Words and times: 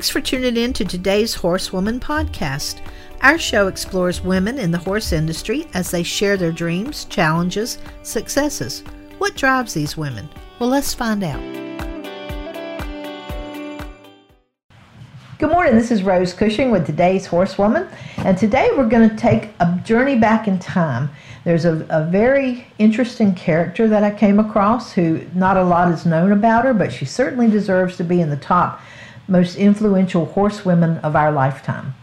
Thanks 0.00 0.08
for 0.08 0.22
tuning 0.22 0.56
in 0.56 0.72
to 0.72 0.84
today's 0.86 1.34
Horsewoman 1.34 2.00
podcast. 2.00 2.80
Our 3.20 3.36
show 3.36 3.68
explores 3.68 4.22
women 4.22 4.58
in 4.58 4.70
the 4.70 4.78
horse 4.78 5.12
industry 5.12 5.68
as 5.74 5.90
they 5.90 6.02
share 6.02 6.38
their 6.38 6.52
dreams, 6.52 7.04
challenges, 7.04 7.76
successes. 8.02 8.82
What 9.18 9.36
drives 9.36 9.74
these 9.74 9.98
women? 9.98 10.26
Well, 10.58 10.70
let's 10.70 10.94
find 10.94 11.22
out. 11.22 11.42
Good 15.38 15.50
morning. 15.50 15.74
This 15.74 15.90
is 15.90 16.02
Rose 16.02 16.32
Cushing 16.32 16.70
with 16.70 16.86
today's 16.86 17.26
Horsewoman, 17.26 17.86
and 18.16 18.38
today 18.38 18.70
we're 18.78 18.88
going 18.88 19.10
to 19.10 19.16
take 19.16 19.50
a 19.60 19.78
journey 19.84 20.18
back 20.18 20.48
in 20.48 20.58
time. 20.58 21.10
There's 21.44 21.66
a, 21.66 21.86
a, 21.90 22.06
very 22.06 22.66
interesting 22.78 23.34
character 23.34 23.86
that 23.88 24.02
I 24.02 24.12
came 24.12 24.38
across 24.38 24.92
who 24.92 25.26
not 25.34 25.58
a 25.58 25.62
lot 25.62 25.92
is 25.92 26.06
known 26.06 26.32
about 26.32 26.64
her, 26.64 26.72
but 26.72 26.90
she 26.90 27.04
certainly 27.04 27.50
deserves 27.50 27.98
to 27.98 28.04
be 28.04 28.22
in 28.22 28.30
the 28.30 28.36
top 28.38 28.80
most 29.30 29.56
influential 29.56 30.26
horsewomen 30.26 30.98
of 30.98 31.16
our 31.16 31.32
lifetime. 31.32 31.94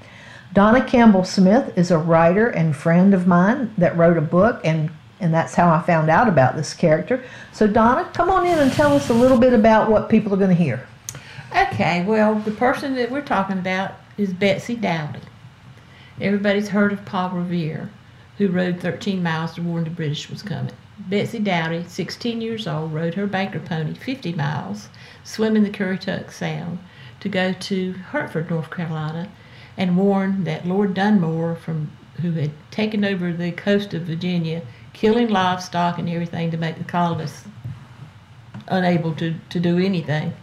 Donna 0.54 0.84
Campbell 0.84 1.26
Smith 1.26 1.78
is 1.78 1.92
a 1.92 1.98
writer 1.98 2.48
and 2.48 2.76
friend 2.76 3.14
of 3.14 3.28
mine 3.28 3.74
that 3.78 3.98
wrote 3.98 4.18
a 4.18 4.22
book, 4.22 4.62
and, 4.64 4.90
and 5.20 5.34
that's 5.34 5.54
how 5.54 5.70
I 5.70 5.82
found 5.82 6.10
out 6.10 6.28
about 6.28 6.56
this 6.56 6.74
character. 6.74 7.24
So, 7.52 7.68
Donna, 7.68 8.10
come 8.14 8.30
on 8.30 8.48
in 8.48 8.58
and 8.58 8.72
tell 8.72 8.96
us 8.96 9.10
a 9.10 9.14
little 9.14 9.38
bit 9.38 9.54
about 9.54 9.90
what 9.92 10.10
people 10.10 10.34
are 10.34 10.38
going 10.38 10.56
to 10.56 10.56
hear. 10.56 10.88
Okay, 11.56 12.04
well, 12.06 12.36
the 12.36 12.52
person 12.52 12.96
that 12.96 13.12
we're 13.12 13.22
talking 13.22 13.60
about 13.60 13.96
is 14.18 14.34
Betsy 14.34 14.76
Dowdy. 14.76 15.20
Everybody's 16.20 16.70
heard 16.70 16.92
of 16.92 17.06
Paul 17.06 17.30
Revere, 17.32 17.90
who 18.38 18.48
rode 18.48 18.80
13 18.80 19.22
miles 19.22 19.54
to 19.54 19.62
warn 19.62 19.84
the 19.84 19.90
British 19.90 20.30
was 20.30 20.42
coming. 20.42 20.74
Betsy 20.98 21.40
Dowdy, 21.40 21.86
16 21.88 22.42
years 22.42 22.66
old, 22.68 22.94
rode 22.94 23.14
her 23.14 23.28
banker 23.28 23.60
pony 23.60 23.94
50 23.94 24.34
miles, 24.34 24.90
swimming 25.24 25.64
the 25.64 25.70
Currituck 25.70 26.32
Sound, 26.32 26.80
to 27.20 27.30
go 27.30 27.54
to 27.54 27.94
Hertford, 27.94 28.50
North 28.50 28.70
Carolina, 28.70 29.30
and 29.78 29.98
warn 29.98 30.44
that 30.44 30.68
Lord 30.68 30.94
Dunmore, 30.94 31.56
from 31.56 31.92
who 32.22 32.32
had 32.32 32.52
taken 32.72 33.06
over 33.06 33.32
the 33.32 33.52
coast 33.52 33.94
of 33.94 34.04
Virginia, 34.04 34.62
killing 34.94 35.28
livestock 35.28 36.00
and 36.00 36.10
everything 36.10 36.50
to 36.52 36.58
make 36.58 36.78
the 36.78 36.84
colonists 36.84 37.46
unable 38.68 39.14
to, 39.16 39.36
to 39.50 39.60
do 39.60 39.78
anything, 39.78 40.34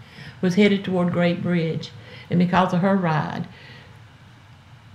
was 0.41 0.55
headed 0.55 0.85
toward 0.85 1.13
Great 1.13 1.43
Bridge. 1.43 1.91
And 2.31 2.39
because 2.39 2.73
of 2.73 2.81
her 2.81 2.97
ride, 2.97 3.47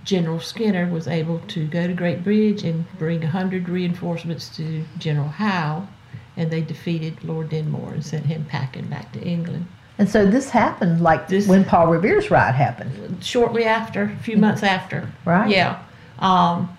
General 0.02 0.40
Skinner 0.40 0.88
was 0.88 1.06
able 1.06 1.40
to 1.40 1.66
go 1.66 1.86
to 1.86 1.92
Great 1.92 2.24
Bridge 2.24 2.64
and 2.64 2.90
bring 2.98 3.22
a 3.22 3.28
hundred 3.28 3.68
reinforcements 3.68 4.48
to 4.56 4.84
General 4.98 5.28
Howe, 5.28 5.88
and 6.36 6.50
they 6.50 6.62
defeated 6.62 7.22
Lord 7.22 7.50
Dunmore 7.50 7.92
and 7.92 8.04
sent 8.04 8.26
him 8.26 8.46
packing 8.46 8.86
back 8.86 9.12
to 9.12 9.22
England. 9.22 9.66
And 10.00 10.08
so 10.08 10.24
this 10.24 10.48
happened 10.48 11.02
like 11.02 11.28
this, 11.28 11.46
when 11.46 11.62
Paul 11.62 11.88
Revere's 11.88 12.30
ride 12.30 12.54
happened. 12.54 13.22
Shortly 13.22 13.64
after, 13.64 14.04
a 14.04 14.22
few 14.22 14.38
months 14.38 14.62
after. 14.62 15.06
Right. 15.26 15.50
Yeah. 15.50 15.82
Um, 16.20 16.74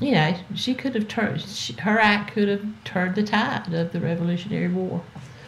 you 0.00 0.12
know, 0.12 0.34
she 0.54 0.72
could 0.72 0.94
have 0.94 1.06
turned, 1.06 1.42
she, 1.42 1.74
her 1.74 1.98
act 1.98 2.32
could 2.32 2.48
have 2.48 2.64
turned 2.84 3.14
the 3.14 3.24
tide 3.24 3.74
of 3.74 3.92
the 3.92 4.00
Revolutionary 4.00 4.68
War. 4.68 5.02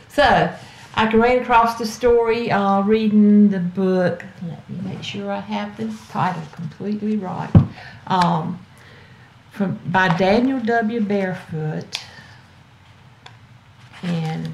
So, 0.08 0.54
I 0.94 1.08
ran 1.08 1.38
across 1.38 1.78
the 1.78 1.86
story 1.86 2.50
uh, 2.50 2.82
reading 2.82 3.48
the 3.48 3.60
book. 3.60 4.22
Let 4.46 4.68
me 4.68 4.90
make 4.90 5.02
sure 5.02 5.32
I 5.32 5.40
have 5.40 5.74
the 5.78 5.90
title 6.10 6.42
completely 6.52 7.16
right. 7.16 7.48
Um, 8.06 8.62
from 9.52 9.80
by 9.86 10.14
Daniel 10.18 10.60
W. 10.60 11.00
Barefoot, 11.00 12.02
and 14.02 14.50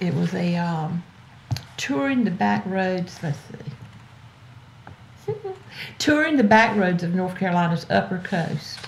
it 0.00 0.12
was 0.14 0.34
a 0.34 0.56
um, 0.56 1.04
touring 1.80 2.24
the 2.24 2.30
back 2.30 2.64
roads. 2.66 3.18
Let's 3.22 3.38
see, 5.26 5.32
touring 5.98 6.36
the 6.36 6.44
back 6.44 6.76
roads 6.76 7.02
of 7.02 7.14
North 7.14 7.36
Carolina's 7.38 7.86
upper 7.88 8.18
coast. 8.18 8.78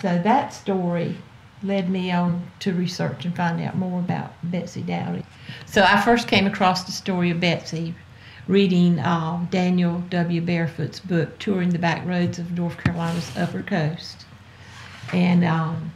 So 0.00 0.18
that 0.22 0.54
story 0.54 1.18
led 1.62 1.90
me 1.90 2.10
on 2.10 2.50
to 2.60 2.72
research 2.72 3.26
and 3.26 3.36
find 3.36 3.60
out 3.60 3.76
more 3.76 4.00
about 4.00 4.32
Betsy 4.42 4.82
Dowdy. 4.82 5.24
So 5.66 5.82
I 5.82 6.00
first 6.00 6.26
came 6.26 6.46
across 6.46 6.84
the 6.84 6.92
story 6.92 7.30
of 7.30 7.40
Betsy 7.40 7.94
reading 8.48 8.98
uh, 8.98 9.44
Daniel 9.50 10.00
W. 10.08 10.40
Barefoot's 10.40 11.00
book, 11.00 11.38
Touring 11.38 11.70
the 11.70 11.78
Back 11.78 12.06
Roads 12.06 12.38
of 12.38 12.52
North 12.52 12.78
Carolina's 12.78 13.36
Upper 13.36 13.62
Coast. 13.62 14.24
And 15.12 15.44
um, 15.44 15.92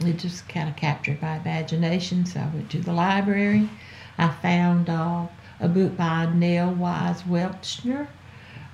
it 0.00 0.18
just 0.18 0.48
kind 0.48 0.68
of 0.68 0.76
captured 0.76 1.20
my 1.20 1.36
imagination. 1.36 2.24
So 2.24 2.40
I 2.40 2.46
went 2.54 2.70
to 2.70 2.80
the 2.80 2.92
library. 2.92 3.68
I 4.16 4.28
found 4.28 4.88
uh, 4.88 5.26
a 5.60 5.68
book 5.68 5.96
by 5.96 6.26
Nell 6.26 6.72
Wise 6.74 7.22
Wechter, 7.22 8.08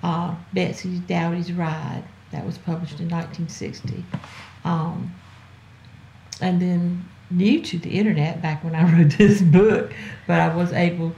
uh, 0.02 0.34
Betsy 0.52 0.98
Dowdy's 1.00 1.52
Ride. 1.52 2.04
That 2.30 2.44
was 2.44 2.58
published 2.58 2.98
in 2.98 3.08
1960. 3.08 4.04
Um, 4.64 5.14
and 6.40 6.60
then 6.60 7.08
new 7.30 7.60
to 7.62 7.78
the 7.78 7.90
internet 7.90 8.42
back 8.42 8.64
when 8.64 8.74
I 8.74 8.90
wrote 8.98 9.12
this 9.12 9.40
book, 9.40 9.92
but 10.26 10.40
I 10.40 10.54
was 10.54 10.72
able 10.72 11.14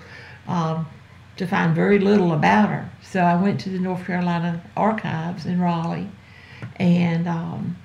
um, 0.47 0.87
to 1.37 1.47
find 1.47 1.75
very 1.75 1.98
little 1.98 2.33
about 2.33 2.69
her. 2.69 2.91
So 3.03 3.21
I 3.21 3.41
went 3.41 3.60
to 3.60 3.71
the 3.71 3.78
North 3.78 4.04
Carolina 4.06 4.62
Archives 4.77 5.47
in 5.47 5.60
Raleigh, 5.60 6.10
and 6.77 7.27
um, 7.28 7.77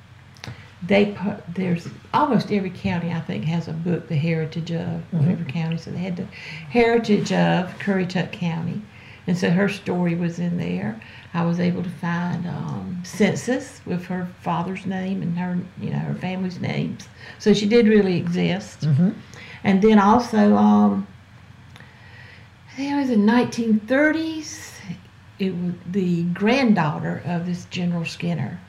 they 0.84 1.14
put 1.14 1.44
there's 1.54 1.88
almost 2.14 2.52
every 2.52 2.72
county 2.72 3.12
I 3.12 3.22
think 3.22 3.46
has 3.46 3.68
a 3.68 3.74
book, 3.74 4.08
the 4.08 4.16
Heritage 4.16 4.72
of 4.72 4.88
mm-hmm. 4.88 5.20
whatever 5.20 5.44
county. 5.46 5.78
So 5.78 5.92
they 5.92 6.00
had 6.00 6.18
the 6.18 6.26
Heritage 6.70 7.32
of 7.32 7.70
Currituck 7.80 8.32
County, 8.32 8.82
and 9.28 9.38
so 9.38 9.50
her 9.50 9.70
story 9.70 10.16
was 10.16 10.40
in 10.40 10.58
there. 10.58 11.00
I 11.34 11.46
was 11.46 11.60
able 11.60 11.84
to 11.84 11.90
find 11.90 12.46
um, 12.48 13.02
census 13.06 13.80
with 13.86 14.06
her 14.06 14.28
father's 14.42 14.86
name 14.86 15.22
and 15.22 15.38
her, 15.38 15.58
you 15.80 15.92
know, 15.92 16.00
her 16.00 16.16
family's 16.16 16.60
names. 16.60 17.08
So 17.40 17.54
she 17.54 17.68
did 17.68 17.88
really 17.88 18.18
exist. 18.18 18.82
Mm-hmm. 18.82 19.12
And 19.64 19.82
then 19.82 19.98
also, 20.00 20.56
um, 20.56 21.08
I 22.70 22.76
think 22.76 22.92
it 22.92 22.96
was 22.96 23.10
in 23.12 23.26
1930s. 23.26 24.72
It 25.40 25.56
was 25.56 25.74
the 25.92 26.24
granddaughter 26.24 27.22
of 27.26 27.46
this 27.46 27.66
General 27.66 28.06
Skinner 28.06 28.60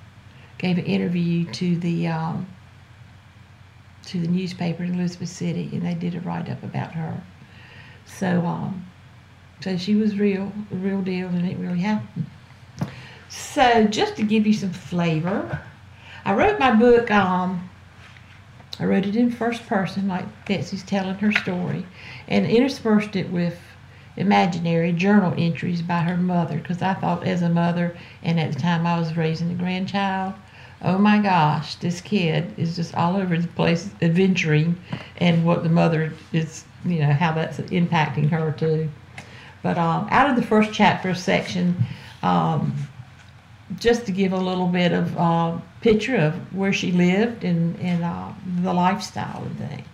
gave 0.63 0.79
an 0.79 0.85
interview 0.87 1.45
to 1.53 1.77
the 1.77 2.07
um, 2.07 2.47
to 4.05 4.21
the 4.21 4.29
newspaper 4.29 4.85
in 4.85 4.95
Elizabeth 4.95 5.29
City, 5.29 5.69
and 5.73 5.83
they 5.83 5.95
did 5.95 6.15
a 6.15 6.21
write 6.21 6.49
up 6.49 6.63
about 6.63 6.93
her. 6.93 7.21
So, 8.07 8.47
um, 8.47 8.87
so 9.61 9.77
she 9.77 9.95
was 9.95 10.19
real, 10.19 10.53
a 10.71 10.75
real 10.77 11.03
deal, 11.03 11.29
and 11.29 11.47
it 11.47 11.59
really 11.59 11.81
happened. 11.81 12.27
So, 13.29 13.85
just 13.85 14.17
to 14.17 14.23
give 14.23 14.47
you 14.47 14.53
some 14.53 14.73
flavor, 14.73 15.61
I 16.25 16.35
wrote 16.35 16.59
my 16.59 16.73
book. 16.73 17.11
Um, 17.11 17.69
I 18.79 18.85
wrote 18.85 19.07
it 19.07 19.17
in 19.17 19.31
first 19.31 19.67
person, 19.67 20.09
like 20.09 20.47
Betsy's 20.47 20.83
telling 20.83 21.17
her 21.17 21.33
story, 21.33 21.87
and 22.29 22.47
interspersed 22.47 23.17
it 23.17 23.31
with 23.31 23.59
imaginary 24.17 24.93
journal 24.93 25.35
entries 25.37 25.83
by 25.83 26.01
her 26.01 26.17
mother 26.17 26.59
because 26.59 26.83
I 26.83 26.95
thought, 26.95 27.27
as 27.27 27.43
a 27.43 27.49
mother, 27.49 27.97
and 28.23 28.39
at 28.39 28.53
the 28.53 28.61
time 28.61 28.87
I 28.87 28.99
was 28.99 29.17
raising 29.17 29.51
a 29.51 29.55
grandchild, 29.55 30.35
oh 30.83 30.99
my 30.99 31.19
gosh, 31.19 31.77
this 31.77 32.01
kid 32.01 32.53
is 32.57 32.77
just 32.77 32.95
all 32.95 33.17
over 33.17 33.37
the 33.39 33.49
place 33.49 33.91
adventuring, 34.01 34.79
and 35.19 35.45
what 35.45 35.63
the 35.63 35.69
mother 35.69 36.13
is, 36.33 36.65
you 36.85 37.01
know, 37.01 37.13
how 37.13 37.33
that's 37.33 37.59
impacting 37.59 38.29
her 38.31 38.53
too. 38.53 38.91
But 39.63 39.79
um, 39.79 40.09
out 40.11 40.29
of 40.29 40.37
the 40.37 40.43
first 40.43 40.73
chapter 40.73 41.15
section, 41.15 41.77
um, 42.23 42.75
just 43.79 44.07
to 44.07 44.13
give 44.13 44.33
a 44.33 44.37
little 44.37 44.67
bit 44.67 44.93
of 44.93 45.17
uh, 45.17 45.59
picture 45.81 46.17
of 46.17 46.35
where 46.55 46.73
she 46.73 46.93
lived 46.93 47.45
and, 47.45 47.79
and 47.81 48.05
uh, 48.05 48.31
the 48.61 48.73
lifestyle 48.73 49.43
and 49.43 49.59
thing 49.59 49.85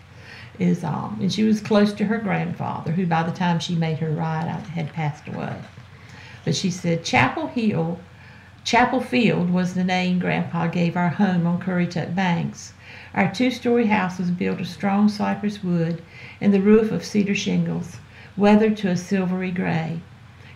is 0.58 0.82
um, 0.82 1.16
and 1.20 1.32
she 1.32 1.44
was 1.44 1.60
close 1.60 1.92
to 1.92 2.04
her 2.04 2.18
grandfather 2.18 2.90
who 2.90 3.06
by 3.06 3.22
the 3.22 3.32
time 3.32 3.58
she 3.58 3.74
made 3.74 3.98
her 3.98 4.10
ride 4.10 4.48
had 4.48 4.92
passed 4.92 5.26
away 5.28 5.56
but 6.44 6.54
she 6.54 6.70
said 6.70 7.04
chapel 7.04 7.46
hill 7.46 7.98
chapel 8.64 9.00
field 9.00 9.50
was 9.50 9.74
the 9.74 9.84
name 9.84 10.18
grandpa 10.18 10.66
gave 10.66 10.96
our 10.96 11.10
home 11.10 11.46
on 11.46 11.60
currituck 11.60 12.14
banks 12.14 12.72
our 13.14 13.32
two-story 13.32 13.86
house 13.86 14.18
was 14.18 14.30
built 14.32 14.60
of 14.60 14.66
strong 14.66 15.08
cypress 15.08 15.62
wood 15.62 16.02
and 16.40 16.52
the 16.52 16.60
roof 16.60 16.90
of 16.90 17.04
cedar 17.04 17.34
shingles 17.34 17.98
weathered 18.36 18.76
to 18.76 18.88
a 18.88 18.96
silvery 18.96 19.50
gray 19.50 20.00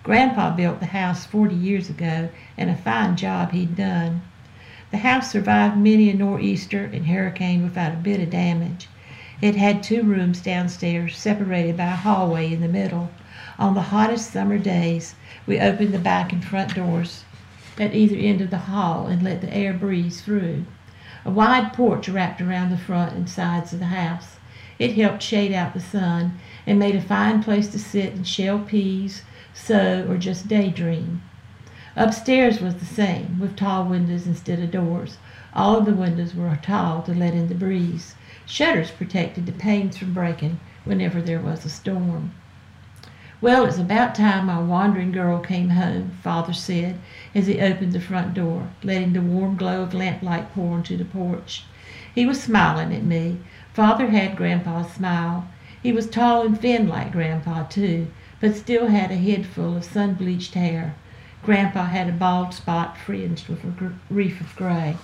Grandpa 0.04 0.50
built 0.50 0.81
the 0.81 0.87
house 0.87 1.26
40 1.26 1.54
years 1.54 1.88
ago, 1.88 2.28
and 2.58 2.69
a 2.69 2.75
fine 2.75 3.14
job 3.14 3.52
he'd 3.52 3.76
done. 3.76 4.22
The 4.90 4.96
house 4.96 5.31
survived 5.31 5.76
many 5.76 6.10
a 6.10 6.14
nor'easter 6.14 6.90
and 6.93 7.06
hurricane 7.06 7.62
without 7.62 7.93
a 7.93 7.99
bit 7.99 8.19
of 8.19 8.31
damage. 8.31 8.88
It 9.40 9.54
had 9.54 9.81
two 9.81 10.02
rooms 10.02 10.40
downstairs, 10.40 11.16
separated 11.16 11.76
by 11.76 11.84
a 11.84 11.90
hallway 11.94 12.52
in 12.52 12.60
the 12.60 12.66
middle. 12.66 13.12
On 13.60 13.75
the 13.75 13.93
hottest 13.94 14.32
summer 14.32 14.58
days, 14.58 15.14
we 15.46 15.60
opened 15.60 15.94
the 15.94 16.00
back 16.00 16.32
and 16.32 16.44
front 16.44 16.75
doors 16.75 17.22
at 17.79 17.95
either 17.95 18.17
end 18.17 18.41
of 18.41 18.51
the 18.51 18.59
hall 18.59 19.07
and 19.07 19.23
let 19.23 19.41
the 19.41 19.53
air 19.53 19.73
breeze 19.73 20.21
through. 20.21 20.65
A 21.25 21.31
wide 21.31 21.73
porch 21.73 22.09
wrapped 22.09 22.41
around 22.41 22.71
the 22.71 22.77
front 22.77 23.13
and 23.13 23.29
sides 23.29 23.73
of 23.73 23.79
the 23.79 23.87
house. 23.87 24.37
It 24.79 24.95
helped 24.95 25.23
shade 25.23 25.53
out 25.53 25.73
the 25.73 25.81
sun 25.81 26.39
and 26.67 26.79
made 26.79 26.97
a 26.97 27.01
fine 27.01 27.43
place 27.43 27.69
to 27.69 27.79
sit 27.79 28.13
and 28.13 28.27
shell 28.27 28.59
peas, 28.59 29.23
sew, 29.55 30.07
or 30.09 30.17
just 30.19 30.49
daydream. 30.49 31.23
Upstairs 31.95 32.61
was 32.61 32.77
the 32.77 32.87
same, 32.87 33.39
with 33.39 33.55
tall 33.55 33.85
windows 33.85 34.27
instead 34.27 34.59
of 34.61 34.71
doors. 34.71 35.19
All 35.55 35.77
of 35.77 35.85
the 35.85 35.93
windows 35.93 36.35
were 36.35 36.59
tall 36.63 37.03
to 37.03 37.15
let 37.15 37.35
in 37.35 37.49
the 37.49 37.55
breeze. 37.55 38.15
Shutters 38.47 38.91
protected 38.91 39.47
the 39.47 39.53
panes 39.53 39.97
from 39.97 40.13
breaking 40.13 40.59
whenever 40.85 41.21
there 41.23 41.41
was 41.41 41.65
a 41.65 41.69
storm. 41.69 42.33
Well, 43.43 43.65
it's 43.65 43.77
about 43.77 44.15
time 44.15 44.47
my 44.47 44.61
wandering 44.61 45.11
girl 45.11 45.41
came 45.41 45.71
home, 45.71 46.12
father 46.23 46.53
said 46.53 47.00
as 47.35 47.49
he 47.49 47.61
opened 47.61 47.93
the 47.93 47.99
front 47.99 48.35
door, 48.35 48.69
letting 48.85 49.15
the 49.15 49.21
warm 49.21 49.56
glow 49.56 49.83
of 49.83 49.93
lamplight 49.93 50.55
pour 50.55 50.77
into 50.77 50.97
the 50.97 51.05
porch. 51.05 51.65
He 52.15 52.25
was 52.25 52.41
smiling 52.41 52.94
at 52.94 53.03
me. 53.03 53.39
Father 53.75 54.11
had 54.11 54.37
Grandpa's 54.37 54.93
smile. 54.93 55.49
He 55.83 55.91
was 55.91 56.09
tall 56.09 56.47
and 56.47 56.61
thin 56.61 56.87
like 56.87 57.11
Grandpa, 57.11 57.65
too, 57.65 58.06
but 58.41 58.55
still 58.55 58.87
had 58.87 59.11
a 59.11 59.17
head 59.17 59.45
full 59.45 59.77
of 59.77 59.83
sun 59.83 60.15
bleached 60.15 60.55
hair. 60.55 60.95
Grandpa 61.43 61.87
had 61.87 62.09
a 62.09 62.12
bald 62.12 62.55
spot 62.55 62.97
fringed 62.97 63.49
with 63.49 63.65
a 63.65 63.93
wreath 64.09 64.41
of 64.41 64.55
gray. 64.55 64.97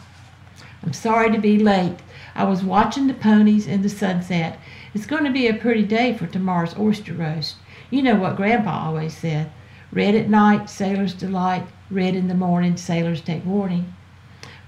I'm 0.84 0.92
sorry 0.92 1.32
to 1.32 1.38
be 1.38 1.58
late. 1.58 1.96
I 2.36 2.44
was 2.44 2.62
watching 2.62 3.08
the 3.08 3.14
ponies 3.14 3.66
and 3.66 3.82
the 3.82 3.88
sunset. 3.88 4.60
It's 4.94 5.06
going 5.06 5.24
to 5.24 5.32
be 5.32 5.48
a 5.48 5.54
pretty 5.54 5.82
day 5.82 6.16
for 6.16 6.28
tomorrow's 6.28 6.78
oyster 6.78 7.14
roast. 7.14 7.56
You 7.90 8.02
know 8.02 8.16
what 8.16 8.36
Grandpa 8.36 8.86
always 8.86 9.16
said 9.16 9.50
red 9.90 10.14
at 10.14 10.28
night, 10.28 10.68
sailors 10.68 11.14
delight, 11.14 11.66
red 11.90 12.14
in 12.14 12.28
the 12.28 12.34
morning, 12.34 12.76
sailors 12.76 13.22
take 13.22 13.46
warning. 13.46 13.94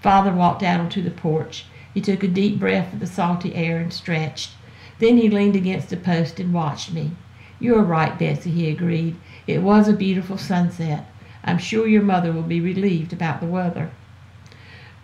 Father 0.00 0.32
walked 0.32 0.62
out 0.62 0.80
onto 0.80 1.02
the 1.02 1.10
porch. 1.10 1.66
He 1.92 2.00
took 2.00 2.22
a 2.22 2.28
deep 2.28 2.58
breath 2.58 2.94
of 2.94 3.00
the 3.00 3.06
salty 3.06 3.54
air 3.54 3.78
and 3.78 3.92
stretched. 3.92 4.52
Then 4.98 5.18
he 5.18 5.28
leaned 5.28 5.56
against 5.56 5.92
a 5.92 5.96
post 5.98 6.40
and 6.40 6.54
watched 6.54 6.92
me. 6.92 7.10
You 7.58 7.74
are 7.76 7.84
right, 7.84 8.18
Betsy, 8.18 8.50
he 8.50 8.70
agreed. 8.70 9.16
It 9.46 9.62
was 9.62 9.88
a 9.88 9.92
beautiful 9.92 10.38
sunset. 10.38 11.04
I'm 11.44 11.58
sure 11.58 11.86
your 11.86 12.02
mother 12.02 12.32
will 12.32 12.42
be 12.42 12.60
relieved 12.60 13.12
about 13.12 13.40
the 13.40 13.46
weather. 13.46 13.90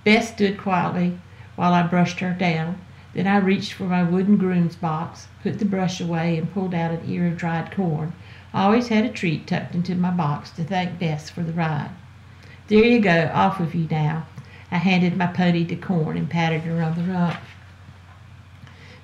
Bess 0.05 0.33
stood 0.33 0.57
quietly 0.57 1.19
while 1.57 1.75
I 1.75 1.83
brushed 1.83 2.21
her 2.21 2.33
down. 2.33 2.79
Then 3.17 3.27
I 3.27 3.39
reached 3.39 3.73
for 3.73 3.85
my 3.85 4.03
wooden 4.03 4.37
groom's 4.37 4.77
box, 4.77 5.27
put 5.43 5.59
the 5.59 5.65
brush 5.65 6.03
away, 6.03 6.37
and 6.37 6.53
pulled 6.53 6.75
out 6.75 6.91
an 6.91 7.01
ear 7.11 7.27
of 7.27 7.39
dried 7.39 7.73
corn. 7.73 8.13
I 8.53 8.65
always 8.65 8.89
had 8.89 9.07
a 9.07 9.09
treat 9.09 9.47
tucked 9.47 9.75
into 9.75 9.95
my 9.95 10.11
box 10.11 10.51
to 10.51 10.65
thank 10.65 10.99
Bess 10.99 11.31
for 11.31 11.43
the 11.43 11.55
ride. 11.55 11.89
There 12.69 12.85
you 12.85 13.01
go, 13.01 13.31
off 13.33 13.59
with 13.59 13.75
you 13.75 13.89
now. 13.91 14.27
I 14.71 14.77
handed 14.77 15.17
my 15.17 15.29
pony 15.29 15.65
to 15.65 15.77
Corn 15.77 16.19
and 16.19 16.29
patted 16.29 16.61
her 16.65 16.83
on 16.83 16.95
the 16.95 17.11
rump. 17.11 17.39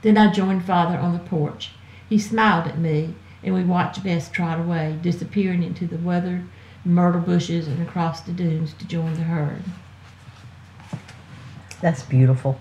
Then 0.02 0.18
I 0.18 0.30
joined 0.30 0.66
Father 0.66 0.98
on 0.98 1.14
the 1.14 1.18
porch. 1.18 1.70
He 2.06 2.18
smiled 2.18 2.66
at 2.66 2.78
me, 2.78 3.14
and 3.42 3.54
we 3.54 3.64
watched 3.64 4.04
Bess 4.04 4.28
trot 4.28 4.60
away, 4.60 4.98
disappearing 5.00 5.62
into 5.62 5.86
the 5.86 5.96
weathered 5.96 6.46
myrtle 6.84 7.22
bushes 7.22 7.66
and 7.66 7.80
across 7.80 8.20
the 8.20 8.32
dunes 8.32 8.74
to 8.74 8.86
join 8.86 9.14
the 9.14 9.22
herd. 9.22 9.62
That's 11.80 12.02
beautiful. 12.02 12.60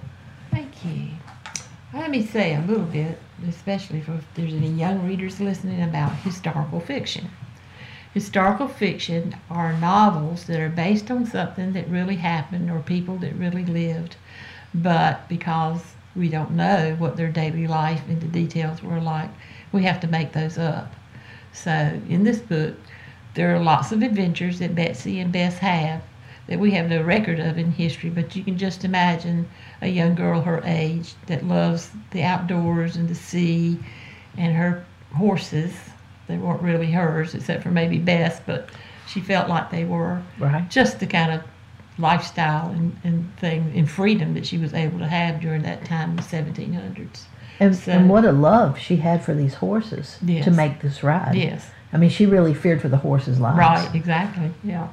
Thank 0.50 0.86
you. 0.86 1.10
Let 1.94 2.10
me 2.10 2.26
say 2.26 2.56
a 2.56 2.62
little 2.62 2.86
bit, 2.86 3.20
especially 3.50 4.00
if 4.00 4.10
there's 4.36 4.54
any 4.54 4.70
young 4.70 5.06
readers 5.06 5.42
listening, 5.42 5.84
about 5.84 6.16
historical 6.18 6.80
fiction. 6.80 7.30
Historical 8.14 8.70
fiction 8.70 9.36
are 9.50 9.74
novels 9.74 10.46
that 10.46 10.60
are 10.62 10.70
based 10.70 11.12
on 11.12 11.26
something 11.26 11.74
that 11.74 11.90
really 11.90 12.16
happened 12.16 12.72
or 12.72 12.80
people 12.80 13.18
that 13.18 13.36
really 13.36 13.66
lived, 13.66 14.16
but 14.74 15.28
because 15.28 15.82
we 16.16 16.30
don't 16.30 16.52
know 16.52 16.96
what 16.98 17.18
their 17.18 17.32
daily 17.32 17.68
life 17.68 18.02
and 18.08 18.22
the 18.22 18.28
details 18.28 18.82
were 18.82 19.02
like, 19.02 19.30
we 19.74 19.84
have 19.84 20.00
to 20.00 20.08
make 20.08 20.32
those 20.32 20.58
up. 20.58 20.94
So 21.52 22.00
in 22.08 22.24
this 22.24 22.40
book, 22.40 22.76
there 23.34 23.54
are 23.54 23.60
lots 23.60 23.92
of 23.92 24.02
adventures 24.02 24.60
that 24.60 24.76
Betsy 24.76 25.20
and 25.20 25.32
Bess 25.32 25.58
have 25.58 26.02
that 26.48 26.60
we 26.60 26.72
have 26.72 26.90
no 26.90 27.02
record 27.02 27.40
of 27.40 27.58
in 27.58 27.72
history, 27.72 28.10
but 28.10 28.36
you 28.36 28.44
can 28.44 28.58
just 28.58 28.84
imagine 28.84 29.48
a 29.82 29.88
young 29.88 30.16
girl 30.16 30.42
her 30.42 30.62
age 30.66 31.14
that 31.28 31.46
loves 31.46 31.92
the 32.12 32.24
outdoors 32.24 32.96
and 32.96 33.08
the 33.08 33.16
sea 33.16 33.78
and 34.38 34.56
her 34.56 34.84
horses. 35.16 35.74
They 36.28 36.38
weren't 36.38 36.62
really 36.62 36.92
hers, 36.92 37.34
except 37.36 37.64
for 37.64 37.72
maybe 37.72 37.98
Bess, 38.00 38.40
but 38.46 38.70
she 39.08 39.20
felt 39.22 39.50
like 39.50 39.70
they 39.72 39.84
were. 39.86 40.22
Right. 40.40 40.70
Just 40.70 41.00
the 41.00 41.08
kind 41.08 41.32
of 41.32 41.44
lifestyle 41.98 42.70
and, 42.72 42.98
and 43.04 43.38
thing 43.38 43.72
and 43.76 43.90
freedom 43.90 44.34
that 44.34 44.46
she 44.46 44.58
was 44.58 44.74
able 44.74 45.00
to 45.00 45.08
have 45.08 45.42
during 45.42 45.62
that 45.64 45.86
time 45.86 46.12
in 46.12 46.16
the 46.16 46.22
1700s. 46.24 47.24
And, 47.60 47.76
So- 47.76 47.92
and 47.92 48.10
what 48.10 48.26
a 48.26 48.32
love 48.32 48.80
she 48.80 48.96
had 48.98 49.24
for 49.24 49.34
these 49.36 49.54
horses 49.56 50.18
Yes. 50.22 50.46
to 50.46 50.52
make 50.52 50.82
this 50.82 51.04
ride. 51.04 51.36
Yes. 51.36 51.70
I 51.94 51.98
mean, 51.98 52.10
she 52.10 52.26
really 52.26 52.54
feared 52.54 52.82
for 52.82 52.88
the 52.90 52.98
horses' 52.98 53.40
lives. 53.40 53.58
Right, 53.60 53.94
exactly. 53.94 54.52
Yeah. 54.64 54.88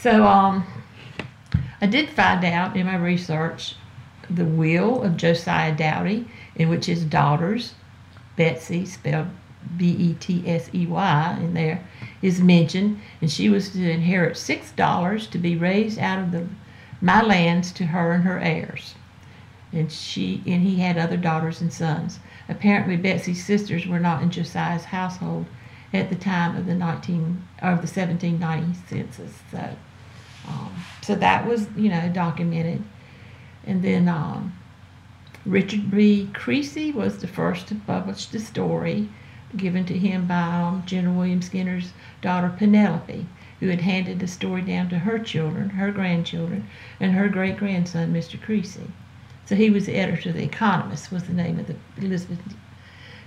So 0.00 0.24
um 0.24 0.64
I 1.80 1.86
did 1.86 2.08
find 2.10 2.44
out 2.44 2.76
in 2.76 2.86
my 2.86 2.96
research 2.96 3.74
the 4.30 4.44
will 4.44 5.02
of 5.02 5.16
Josiah 5.16 5.74
Dowdy, 5.74 6.26
in 6.54 6.68
which 6.68 6.86
his 6.86 7.04
daughters, 7.04 7.74
Betsy, 8.36 8.84
spelled 8.86 9.28
B 9.76 9.90
E 9.90 10.14
T 10.14 10.44
S 10.46 10.70
E 10.72 10.86
Y 10.86 11.38
in 11.40 11.54
there, 11.54 11.84
is 12.22 12.40
mentioned, 12.40 13.00
and 13.20 13.30
she 13.30 13.48
was 13.48 13.70
to 13.70 13.90
inherit 13.90 14.36
six 14.36 14.70
dollars 14.70 15.26
to 15.28 15.38
be 15.38 15.56
raised 15.56 15.98
out 15.98 16.20
of 16.20 16.30
the 16.30 16.46
my 17.00 17.20
lands 17.22 17.72
to 17.72 17.86
her 17.86 18.12
and 18.12 18.22
her 18.22 18.38
heirs. 18.38 18.94
And 19.72 19.90
she 19.90 20.42
and 20.46 20.62
he 20.62 20.78
had 20.78 20.96
other 20.96 21.16
daughters 21.16 21.60
and 21.60 21.72
sons. 21.72 22.20
Apparently 22.48 22.96
Betsy's 22.96 23.44
sisters 23.44 23.86
were 23.86 24.00
not 24.00 24.22
in 24.22 24.30
Josiah's 24.30 24.84
household 24.84 25.46
at 25.92 26.08
the 26.08 26.16
time 26.16 26.56
of 26.56 26.66
the 26.66 26.74
nineteen 26.74 27.48
of 27.60 27.80
the 27.80 27.88
seventeen 27.88 28.38
ninety 28.38 28.78
census. 28.88 29.40
So 29.50 29.76
so 31.08 31.14
that 31.14 31.46
was, 31.46 31.68
you 31.74 31.88
know, 31.88 32.10
documented. 32.12 32.84
And 33.64 33.82
then 33.82 34.10
um, 34.10 34.52
Richard 35.46 35.90
B. 35.90 36.28
Creecy 36.34 36.92
was 36.92 37.16
the 37.16 37.26
first 37.26 37.66
to 37.68 37.76
publish 37.76 38.26
the 38.26 38.38
story 38.38 39.08
given 39.56 39.86
to 39.86 39.96
him 39.96 40.26
by 40.26 40.34
um, 40.34 40.82
General 40.84 41.14
William 41.14 41.40
Skinner's 41.40 41.94
daughter 42.20 42.52
Penelope, 42.54 43.26
who 43.58 43.68
had 43.68 43.80
handed 43.80 44.20
the 44.20 44.26
story 44.26 44.60
down 44.60 44.90
to 44.90 44.98
her 44.98 45.18
children, 45.18 45.70
her 45.70 45.90
grandchildren, 45.90 46.68
and 47.00 47.12
her 47.12 47.30
great 47.30 47.56
grandson, 47.56 48.12
Mr. 48.12 48.38
Creecy. 48.38 48.90
So 49.46 49.54
he 49.54 49.70
was 49.70 49.86
the 49.86 49.94
editor 49.94 50.28
of 50.28 50.34
The 50.34 50.44
Economist, 50.44 51.10
was 51.10 51.24
the 51.24 51.32
name 51.32 51.58
of 51.58 51.68
the 51.68 51.76
Elizabeth 51.96 52.54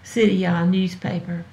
City 0.03 0.45
uh, 0.45 0.65
newspaper. 0.65 1.45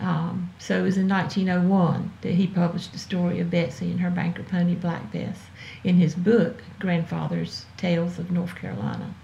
Um, 0.00 0.50
so 0.58 0.80
it 0.80 0.82
was 0.82 0.96
in 0.96 1.08
1901 1.08 2.12
that 2.22 2.32
he 2.32 2.46
published 2.46 2.92
the 2.92 2.98
story 2.98 3.40
of 3.40 3.50
Betsy 3.50 3.90
and 3.90 4.00
her 4.00 4.10
banker 4.10 4.42
pony 4.42 4.74
Black 4.74 5.12
Bess 5.12 5.38
in 5.84 5.96
his 5.96 6.14
book, 6.14 6.62
Grandfather's 6.80 7.66
Tales 7.76 8.18
of 8.18 8.30
North 8.30 8.56
Carolina, 8.56 9.14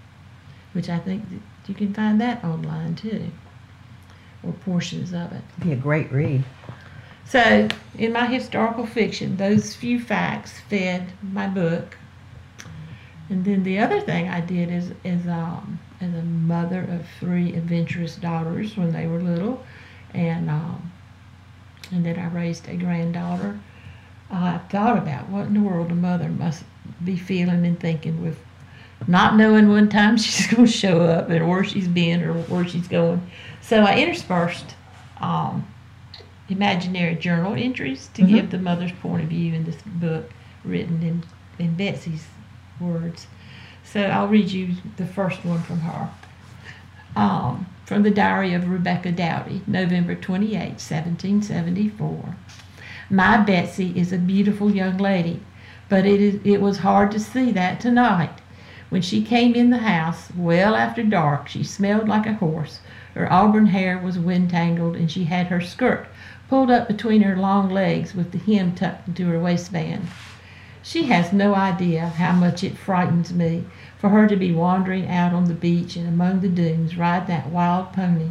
which 0.73 0.89
I 0.89 0.97
think 0.97 1.23
you 1.67 1.75
can 1.75 1.93
find 1.93 2.21
that 2.21 2.43
online 2.43 2.95
too, 2.95 3.31
or 4.43 4.53
portions 4.53 5.11
of 5.13 5.31
it. 5.33 5.41
It'd 5.57 5.63
Be 5.63 5.73
a 5.73 5.75
great 5.75 6.11
read. 6.11 6.43
So, 7.25 7.67
in 7.97 8.11
my 8.11 8.25
historical 8.25 8.85
fiction, 8.85 9.37
those 9.37 9.75
few 9.75 9.99
facts 9.99 10.59
fed 10.69 11.11
my 11.21 11.47
book. 11.47 11.97
And 13.29 13.45
then 13.45 13.63
the 13.63 13.79
other 13.79 14.01
thing 14.01 14.27
I 14.27 14.41
did 14.41 14.69
is, 14.69 14.91
is 15.05 15.25
um, 15.27 15.79
as 16.01 16.13
a 16.13 16.23
mother 16.23 16.81
of 16.81 17.05
three 17.19 17.53
adventurous 17.55 18.17
daughters 18.17 18.75
when 18.75 18.91
they 18.91 19.07
were 19.07 19.21
little, 19.21 19.63
and 20.13 20.49
um, 20.49 20.91
and 21.91 22.05
then 22.05 22.17
I 22.19 22.27
raised 22.27 22.67
a 22.69 22.75
granddaughter. 22.75 23.59
I 24.29 24.59
thought 24.69 24.97
about 24.97 25.27
what 25.29 25.47
in 25.47 25.53
the 25.55 25.59
world 25.61 25.91
a 25.91 25.95
mother 25.95 26.29
must 26.29 26.63
be 27.03 27.17
feeling 27.17 27.65
and 27.65 27.77
thinking 27.79 28.21
with 28.21 28.39
not 29.07 29.35
knowing 29.35 29.67
when 29.69 29.89
time 29.89 30.15
she's 30.23 30.47
going 30.47 30.65
to 30.65 30.71
show 30.71 31.01
up 31.01 31.29
and 31.29 31.49
where 31.49 31.63
she's 31.63 31.87
been 31.87 32.21
or 32.23 32.33
where 32.43 32.65
she's 32.67 32.87
going. 32.87 33.21
So 33.61 33.81
I 33.81 33.97
interspersed 33.97 34.75
um, 35.19 35.67
imaginary 36.49 37.15
journal 37.15 37.55
entries 37.55 38.09
to 38.13 38.21
Mhm. 38.21 38.29
give 38.29 38.51
the 38.51 38.57
mother's 38.59 38.91
point 38.93 39.23
of 39.23 39.29
view 39.29 39.53
in 39.53 39.65
this 39.65 39.77
book 39.85 40.31
written 40.63 41.01
in, 41.03 41.23
in 41.59 41.75
Betsy's 41.75 42.25
words. 42.79 43.27
So 43.83 44.01
I'll 44.03 44.27
read 44.27 44.49
you 44.49 44.75
the 44.97 45.05
first 45.05 45.43
one 45.43 45.61
from 45.63 45.79
her. 45.81 46.09
Um, 47.15 47.67
from 47.85 48.03
the 48.03 48.11
diary 48.11 48.53
of 48.53 48.69
Rebecca 48.69 49.11
Dowdy, 49.11 49.61
November 49.67 50.15
28, 50.15 50.53
1774. 50.53 52.35
My 53.09 53.37
Betsy 53.37 53.91
is 53.99 54.13
a 54.13 54.17
beautiful 54.17 54.71
young 54.71 54.97
lady, 54.97 55.41
but 55.89 56.05
it, 56.05 56.21
is, 56.21 56.39
it 56.45 56.61
was 56.61 56.77
hard 56.77 57.11
to 57.11 57.19
see 57.19 57.51
that 57.51 57.81
tonight. 57.81 58.39
When 58.87 59.01
she 59.01 59.21
came 59.23 59.55
in 59.55 59.71
the 59.71 59.79
house, 59.79 60.29
well 60.37 60.75
after 60.75 61.03
dark, 61.03 61.49
she 61.49 61.63
smelled 61.63 62.07
like 62.07 62.25
a 62.25 62.33
horse. 62.33 62.79
Her 63.13 63.31
auburn 63.31 63.65
hair 63.67 63.97
was 63.97 64.17
wind 64.17 64.49
tangled, 64.51 64.95
and 64.95 65.11
she 65.11 65.25
had 65.25 65.47
her 65.47 65.59
skirt 65.59 66.07
pulled 66.47 66.71
up 66.71 66.87
between 66.87 67.23
her 67.23 67.35
long 67.35 67.69
legs 67.69 68.15
with 68.15 68.31
the 68.31 68.37
hem 68.37 68.73
tucked 68.73 69.09
into 69.09 69.25
her 69.27 69.39
waistband. 69.39 70.07
She 70.83 71.03
has 71.03 71.31
no 71.31 71.55
idea 71.55 72.07
how 72.07 72.31
much 72.31 72.63
it 72.63 72.77
frightens 72.77 73.33
me 73.33 73.65
for 74.01 74.09
her 74.09 74.27
to 74.27 74.35
be 74.35 74.51
wandering 74.51 75.07
out 75.07 75.31
on 75.31 75.45
the 75.45 75.53
beach 75.53 75.95
and 75.95 76.07
among 76.07 76.39
the 76.39 76.49
dunes 76.49 76.97
riding 76.97 77.27
that 77.27 77.51
wild 77.51 77.93
pony. 77.93 78.29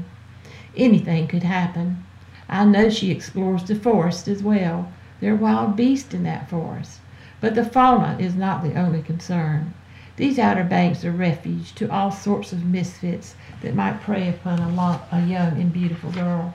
Anything 0.76 1.28
could 1.28 1.44
happen. 1.44 2.04
I 2.48 2.64
know 2.64 2.90
she 2.90 3.12
explores 3.12 3.62
the 3.62 3.76
forest 3.76 4.26
as 4.26 4.42
well. 4.42 4.90
There 5.20 5.32
are 5.32 5.36
wild 5.36 5.76
beasts 5.76 6.12
in 6.12 6.24
that 6.24 6.50
forest. 6.50 6.98
But 7.40 7.54
the 7.54 7.64
fauna 7.64 8.16
is 8.18 8.34
not 8.34 8.64
the 8.64 8.74
only 8.74 9.00
concern. 9.00 9.72
These 10.16 10.40
Outer 10.40 10.64
Banks 10.64 11.04
are 11.04 11.12
refuge 11.12 11.72
to 11.76 11.88
all 11.88 12.10
sorts 12.10 12.52
of 12.52 12.64
misfits 12.64 13.36
that 13.62 13.76
might 13.76 14.00
prey 14.00 14.28
upon 14.28 14.58
a, 14.58 15.00
a 15.12 15.24
young 15.24 15.52
and 15.52 15.72
beautiful 15.72 16.10
girl. 16.10 16.52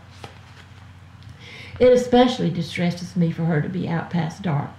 It 1.80 1.94
especially 1.94 2.50
distresses 2.50 3.16
me 3.16 3.32
for 3.32 3.46
her 3.46 3.62
to 3.62 3.70
be 3.70 3.88
out 3.88 4.10
past 4.10 4.42
dark, 4.42 4.72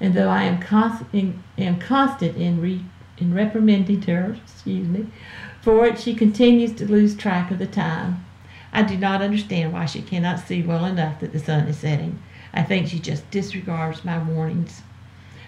and 0.00 0.14
though 0.14 0.28
I 0.28 0.44
am 0.44 0.60
constant 0.60 1.08
in, 1.12 1.42
am 1.58 1.80
constant 1.80 2.36
in, 2.36 2.60
re, 2.60 2.84
in 3.20 3.34
reprimanding 3.34 4.02
her, 4.02 4.36
excuse 4.44 4.88
me, 4.88 5.06
for 5.60 5.86
it, 5.86 6.00
she 6.00 6.14
continues 6.14 6.72
to 6.72 6.90
lose 6.90 7.14
track 7.14 7.50
of 7.50 7.58
the 7.58 7.66
time. 7.66 8.24
I 8.72 8.82
do 8.82 8.96
not 8.96 9.20
understand 9.20 9.72
why 9.72 9.86
she 9.86 10.00
cannot 10.00 10.40
see 10.40 10.62
well 10.62 10.84
enough 10.84 11.20
that 11.20 11.32
the 11.32 11.38
sun 11.38 11.66
is 11.68 11.78
setting. 11.78 12.18
I 12.52 12.62
think 12.62 12.88
she 12.88 12.98
just 12.98 13.30
disregards 13.30 14.04
my 14.04 14.18
warnings. 14.22 14.82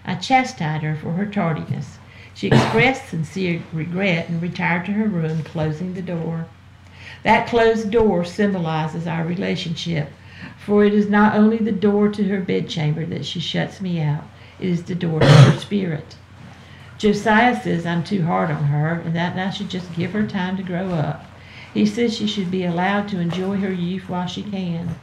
I 0.04 0.16
chastised 0.16 0.82
her 0.82 0.96
for 0.96 1.12
her 1.12 1.26
tardiness. 1.26 1.98
She 2.34 2.48
expressed 2.48 3.10
sincere 3.10 3.62
regret 3.72 4.28
and 4.28 4.42
retired 4.42 4.86
to 4.86 4.92
her 4.92 5.06
room, 5.06 5.42
closing 5.44 5.94
the 5.94 6.02
door. 6.02 6.46
That 7.22 7.46
closed 7.46 7.90
door 7.90 8.24
symbolizes 8.24 9.06
our 9.06 9.24
relationship, 9.24 10.10
for 10.56 10.84
it 10.84 10.94
is 10.94 11.08
not 11.08 11.36
only 11.36 11.58
the 11.58 11.72
door 11.72 12.08
to 12.08 12.24
her 12.24 12.40
bedchamber 12.40 13.06
that 13.06 13.24
she 13.24 13.38
shuts 13.38 13.80
me 13.80 14.00
out, 14.00 14.24
it 14.58 14.68
is 14.68 14.84
the 14.84 14.94
door 14.94 15.20
to 15.20 15.26
her 15.26 15.58
spirit. 15.58 16.16
Josiah 17.02 17.60
says 17.60 17.84
I'm 17.84 18.04
too 18.04 18.22
hard 18.22 18.52
on 18.52 18.62
her 18.62 19.02
and 19.04 19.16
that 19.16 19.36
I 19.36 19.50
should 19.50 19.68
just 19.68 19.92
give 19.92 20.12
her 20.12 20.24
time 20.24 20.56
to 20.56 20.62
grow 20.62 20.90
up. 20.90 21.26
He 21.74 21.84
says 21.84 22.16
she 22.16 22.28
should 22.28 22.48
be 22.48 22.64
allowed 22.64 23.08
to 23.08 23.18
enjoy 23.18 23.56
her 23.56 23.72
youth 23.72 24.08
while 24.08 24.28
she 24.28 24.44
can, 24.44 24.94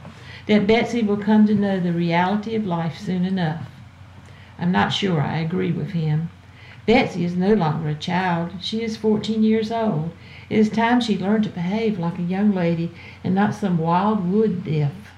that 0.46 0.66
Betsy 0.66 1.02
will 1.02 1.18
come 1.18 1.46
to 1.46 1.54
know 1.54 1.78
the 1.78 1.92
reality 1.92 2.54
of 2.54 2.64
life 2.64 2.96
soon 2.96 3.26
enough. 3.26 3.66
I'm 4.58 4.72
not 4.72 4.94
sure 4.94 5.20
I 5.20 5.40
agree 5.40 5.72
with 5.72 5.90
him. 5.90 6.30
Betsy 6.86 7.22
is 7.22 7.36
no 7.36 7.52
longer 7.52 7.90
a 7.90 7.94
child. 7.94 8.52
She 8.62 8.82
is 8.82 8.96
14 8.96 9.42
years 9.42 9.70
old. 9.70 10.12
It 10.48 10.58
is 10.58 10.70
time 10.70 11.02
she 11.02 11.18
learned 11.18 11.44
to 11.44 11.50
behave 11.50 11.98
like 11.98 12.18
a 12.18 12.22
young 12.22 12.54
lady 12.54 12.92
and 13.22 13.34
not 13.34 13.54
some 13.54 13.76
wild 13.76 14.26
wood 14.32 14.64
nymph. 14.64 15.12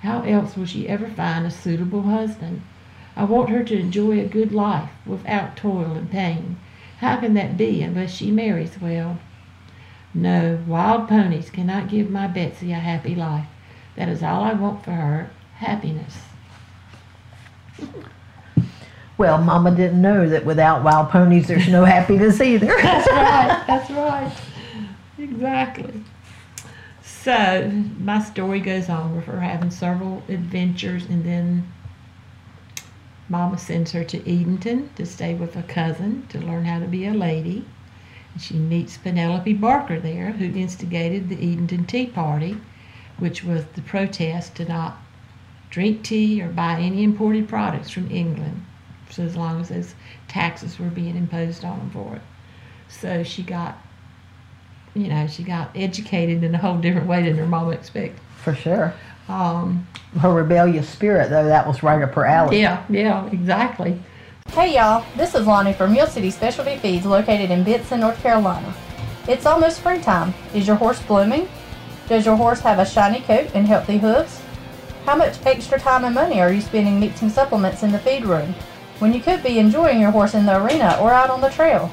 How 0.00 0.22
else 0.22 0.56
will 0.56 0.64
she 0.64 0.88
ever 0.88 1.06
find 1.06 1.44
a 1.44 1.50
suitable 1.50 2.04
husband? 2.04 2.62
I 3.16 3.24
want 3.24 3.50
her 3.50 3.62
to 3.62 3.78
enjoy 3.78 4.20
a 4.20 4.26
good 4.26 4.52
life 4.52 4.90
without 5.06 5.56
toil 5.56 5.92
and 5.92 6.10
pain. 6.10 6.58
How 6.98 7.16
can 7.16 7.34
that 7.34 7.56
be 7.56 7.82
unless 7.82 8.14
she 8.14 8.30
marries 8.30 8.80
well? 8.80 9.18
No, 10.12 10.58
wild 10.66 11.08
ponies 11.08 11.50
cannot 11.50 11.88
give 11.88 12.10
my 12.10 12.26
Betsy 12.26 12.72
a 12.72 12.76
happy 12.76 13.14
life. 13.14 13.46
That 13.96 14.08
is 14.08 14.22
all 14.22 14.42
I 14.42 14.52
want 14.52 14.84
for 14.84 14.92
her 14.92 15.30
happiness. 15.56 16.16
Well, 19.16 19.38
Mama 19.38 19.70
didn't 19.70 20.02
know 20.02 20.28
that 20.28 20.44
without 20.44 20.82
wild 20.82 21.10
ponies, 21.10 21.46
there's 21.46 21.68
no 21.68 21.84
happiness 21.84 22.40
either. 22.40 22.66
That's 22.82 23.08
right. 23.08 23.64
That's 23.66 23.90
right. 23.90 24.32
Exactly. 25.18 26.02
So 27.02 27.70
my 27.98 28.22
story 28.22 28.60
goes 28.60 28.88
on 28.88 29.14
with 29.16 29.24
her 29.26 29.40
having 29.40 29.70
several 29.70 30.22
adventures, 30.28 31.06
and 31.06 31.24
then 31.24 31.72
Mama 33.28 33.58
sends 33.58 33.92
her 33.92 34.04
to 34.04 34.18
Edenton 34.20 34.90
to 34.96 35.06
stay 35.06 35.34
with 35.34 35.56
a 35.56 35.62
cousin 35.62 36.26
to 36.28 36.38
learn 36.38 36.64
how 36.64 36.78
to 36.78 36.86
be 36.86 37.06
a 37.06 37.14
lady. 37.14 37.64
And 38.32 38.42
she 38.42 38.54
meets 38.58 38.96
Penelope 38.96 39.54
Barker 39.54 39.98
there, 39.98 40.32
who 40.32 40.58
instigated 40.58 41.28
the 41.28 41.36
Edenton 41.36 41.86
Tea 41.86 42.06
Party, 42.06 42.56
which 43.18 43.44
was 43.44 43.64
the 43.74 43.82
protest 43.82 44.54
to 44.56 44.64
not 44.64 44.98
drink 45.70 46.02
tea 46.02 46.42
or 46.42 46.48
buy 46.48 46.78
any 46.78 47.02
imported 47.02 47.48
products 47.48 47.90
from 47.90 48.10
England 48.10 48.64
so 49.10 49.22
as 49.22 49.36
long 49.36 49.60
as 49.60 49.68
those 49.68 49.94
taxes 50.28 50.78
were 50.78 50.88
being 50.88 51.16
imposed 51.16 51.64
on 51.64 51.78
them 51.78 51.90
for 51.90 52.16
it. 52.16 52.22
So 52.88 53.22
she 53.22 53.42
got, 53.42 53.78
you 54.94 55.08
know, 55.08 55.26
she 55.26 55.42
got 55.42 55.70
educated 55.74 56.42
in 56.42 56.54
a 56.54 56.58
whole 56.58 56.78
different 56.78 57.06
way 57.06 57.22
than 57.22 57.36
her 57.36 57.46
mama 57.46 57.70
expected. 57.70 58.20
For 58.42 58.54
sure. 58.54 58.94
Um, 59.28 59.86
Her 60.20 60.32
rebellious 60.32 60.88
spirit, 60.88 61.30
though, 61.30 61.44
that 61.46 61.66
was 61.66 61.82
right 61.82 62.02
up 62.02 62.14
her 62.14 62.26
alley. 62.26 62.60
yeah, 62.60 62.84
yeah, 62.88 63.26
exactly. 63.30 63.98
Hey 64.48 64.74
y'all, 64.74 65.04
this 65.16 65.34
is 65.34 65.46
Lonnie 65.46 65.72
from 65.72 65.92
Mule 65.92 66.06
City 66.06 66.30
Specialty 66.30 66.76
Feeds 66.76 67.06
located 67.06 67.50
in 67.50 67.64
Benson, 67.64 68.00
North 68.00 68.20
Carolina. 68.22 68.72
It's 69.26 69.46
almost 69.46 69.78
springtime. 69.78 70.34
Is 70.52 70.66
your 70.66 70.76
horse 70.76 71.00
blooming? 71.02 71.48
Does 72.08 72.26
your 72.26 72.36
horse 72.36 72.60
have 72.60 72.78
a 72.78 72.84
shiny 72.86 73.20
coat 73.22 73.50
and 73.54 73.66
healthy 73.66 73.96
hooves? 73.98 74.40
How 75.06 75.16
much 75.16 75.44
extra 75.46 75.80
time 75.80 76.04
and 76.04 76.14
money 76.14 76.40
are 76.40 76.52
you 76.52 76.60
spending 76.60 77.00
mixing 77.00 77.30
supplements 77.30 77.82
in 77.82 77.90
the 77.90 77.98
feed 77.98 78.26
room 78.26 78.54
when 78.98 79.12
you 79.14 79.20
could 79.20 79.42
be 79.42 79.58
enjoying 79.58 80.00
your 80.00 80.10
horse 80.10 80.34
in 80.34 80.44
the 80.46 80.62
arena 80.62 80.98
or 81.00 81.10
out 81.12 81.30
on 81.30 81.40
the 81.40 81.48
trail? 81.48 81.90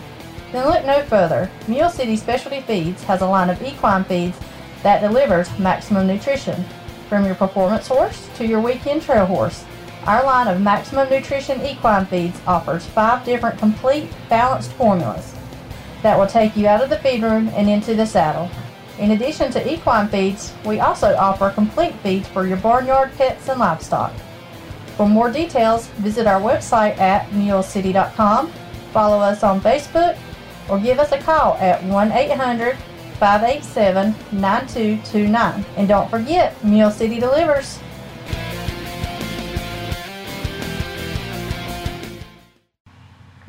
Then 0.52 0.68
look 0.68 0.86
no 0.86 1.02
further. 1.04 1.50
Mule 1.70 1.90
City 1.90 2.18
Specialty 2.18 2.60
Feeds 2.62 3.02
has 3.04 3.22
a 3.22 3.26
line 3.28 3.50
of 3.50 3.62
equine 3.64 4.04
feeds 4.04 4.38
that 4.84 5.00
delivers 5.00 5.58
maximum 5.58 6.08
nutrition, 6.08 6.66
from 7.12 7.26
your 7.26 7.36
performance 7.36 7.90
horse 7.90 8.30
to 8.38 8.48
your 8.48 8.62
weekend 8.62 9.02
trail 9.02 9.26
horse. 9.26 9.66
Our 10.06 10.24
line 10.24 10.48
of 10.48 10.62
Maximum 10.62 11.10
Nutrition 11.10 11.60
Equine 11.60 12.06
Feeds 12.06 12.40
offers 12.48 12.86
five 12.86 13.26
different 13.26 13.60
complete, 13.60 14.10
balanced 14.30 14.72
formulas 14.72 15.36
that 16.04 16.18
will 16.18 16.26
take 16.26 16.56
you 16.56 16.68
out 16.68 16.82
of 16.82 16.90
the 16.90 17.00
feed 17.00 17.22
room 17.22 17.50
and 17.50 17.70
into 17.70 17.96
the 17.96 18.06
saddle. 18.06 18.50
In 18.98 19.12
addition 19.12 19.52
to 19.52 19.74
equine 19.74 20.08
feeds, 20.08 20.54
we 20.64 20.80
also 20.80 21.14
offer 21.18 21.50
complete 21.50 21.94
feeds 21.96 22.30
for 22.30 22.48
your 22.48 22.56
barnyard 22.56 23.12
pets 23.18 23.50
and 23.50 23.60
livestock. 23.60 24.14
For 24.96 25.06
more 25.06 25.30
details, 25.30 25.88
visit 25.98 26.28
our 26.28 26.40
website 26.40 26.98
at 26.98 27.30
mulecity.com, 27.32 28.54
follow 28.94 29.20
us 29.20 29.44
on 29.44 29.60
Facebook, 29.60 30.18
or 30.70 30.80
give 30.80 30.98
us 30.98 31.12
a 31.12 31.18
call 31.18 31.56
at 31.56 31.84
1 31.84 32.12
800 32.14 32.78
587 33.22 34.16
9229. 34.32 35.64
And 35.78 35.88
don't 35.88 36.10
forget, 36.10 36.64
Mule 36.64 36.90
City 36.90 37.20
delivers. 37.20 37.78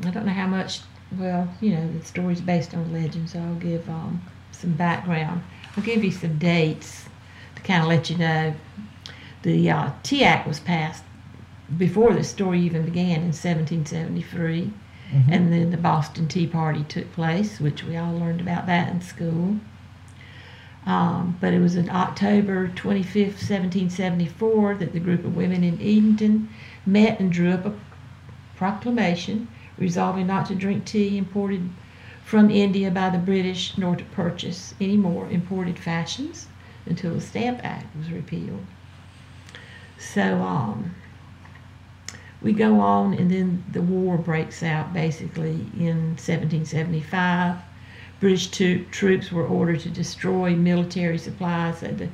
I 0.05 0.11
don't 0.11 0.27
know 0.27 0.33
how 0.33 0.47
much. 0.47 0.81
Well, 1.19 1.49
you 1.63 1.71
know, 1.71 1.91
the 1.91 2.05
story's 2.05 2.43
based 2.43 2.75
on 2.75 2.93
legend, 2.93 3.31
so 3.31 3.39
I'll 3.39 3.55
give 3.55 3.89
um, 3.89 4.21
some 4.51 4.73
background. 4.73 5.43
I'll 5.75 5.83
give 5.83 6.05
you 6.05 6.11
some 6.11 6.37
dates 6.37 7.07
to 7.57 7.63
kind 7.63 7.83
of 7.83 7.89
let 7.89 8.11
you 8.11 8.19
know. 8.19 8.55
The 9.41 9.71
uh, 9.71 9.93
Tea 10.03 10.25
Act 10.25 10.47
was 10.47 10.61
passed 10.61 11.03
before 11.79 12.13
the 12.13 12.25
story 12.25 12.61
even 12.61 12.85
began 12.85 13.23
in 13.23 13.33
1773, 13.33 14.71
and 15.13 15.53
then 15.53 15.71
the 15.71 15.77
Boston 15.77 16.27
Tea 16.27 16.47
Party 16.47 16.85
took 16.85 17.13
place, 17.13 17.61
which 17.61 17.85
we 17.85 17.97
all 17.97 18.15
learned 18.15 18.41
about 18.41 18.67
that 18.67 18.89
in 18.91 19.01
school. 19.01 19.57
Um, 20.87 21.37
but 21.41 21.53
it 21.55 21.61
was 21.61 21.77
in 21.77 21.91
October 21.91 22.69
25th, 22.69 23.39
1774, 23.39 24.75
that 24.77 24.93
the 24.93 25.01
group 25.01 25.25
of 25.25 25.37
women 25.37 25.63
in 25.63 25.81
Edenton 25.81 26.49
met 26.85 27.21
and 27.21 27.31
drew 27.31 27.53
up 27.53 27.67
a 27.67 27.75
proclamation 28.57 29.49
resolving 29.79 30.27
not 30.27 30.47
to 30.47 30.55
drink 30.55 30.85
tea 30.85 31.19
imported 31.19 31.69
from 32.25 32.51
India 32.51 32.91
by 32.91 33.11
the 33.11 33.19
British 33.19 33.77
nor 33.77 33.95
to 33.97 34.05
purchase 34.05 34.75
any 34.81 34.97
more 34.97 35.29
imported 35.29 35.79
fashions 35.79 36.49
until 36.87 37.15
the 37.15 37.21
Stamp 37.21 37.61
Act 37.63 37.95
was 37.97 38.11
repealed. 38.11 38.65
So 39.99 40.43
um, 40.43 40.95
we 42.43 42.53
go 42.53 42.81
on, 42.81 43.15
and 43.15 43.31
then 43.31 43.65
the 43.73 43.83
war 43.83 44.17
breaks 44.17 44.63
out 44.63 44.93
basically 44.93 45.67
in 45.79 46.17
1775. 46.17 47.57
British 48.21 48.49
to- 48.49 48.85
troops 48.91 49.33
were 49.33 49.47
ordered 49.47 49.81
to 49.81 49.89
destroy 49.89 50.55
military 50.55 51.19
supplies 51.19 51.81
that 51.81 51.99
the 51.99 52.09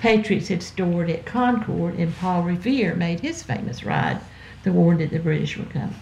Patriots 0.00 0.48
had 0.48 0.62
stored 0.62 1.08
at 1.08 1.24
Concord, 1.24 1.94
and 1.98 2.14
Paul 2.16 2.42
Revere 2.42 2.94
made 2.94 3.20
his 3.20 3.42
famous 3.42 3.84
ride 3.84 4.20
to 4.62 4.72
warn 4.72 4.98
that 4.98 5.10
the 5.10 5.18
British 5.18 5.56
were 5.56 5.64
coming. 5.64 5.94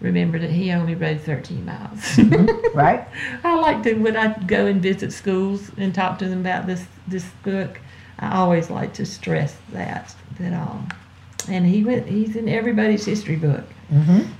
Remember 0.00 0.38
that 0.38 0.50
he 0.50 0.72
only 0.72 0.94
rode 0.94 1.20
13 1.20 1.64
miles. 1.64 2.18
Right? 2.74 3.06
I 3.44 3.54
like 3.54 3.84
to 3.84 3.94
when 3.94 4.16
I 4.16 4.36
go 4.36 4.66
and 4.66 4.82
visit 4.82 5.12
schools 5.12 5.70
and 5.76 5.94
talk 5.94 6.18
to 6.18 6.28
them 6.28 6.40
about 6.40 6.66
this 6.66 6.84
this 7.06 7.24
book. 7.44 7.78
I 8.18 8.36
always 8.36 8.68
like 8.68 8.94
to 8.94 9.06
stress 9.06 9.56
that 9.72 10.12
that 10.40 10.52
um, 10.52 10.88
and 11.48 11.66
he 11.66 11.84
went. 11.84 12.06
He's 12.06 12.36
in 12.36 12.48
everybody's 12.48 13.04
history 13.04 13.36
book. 13.36 13.64
Mm-hmm. 13.92 14.30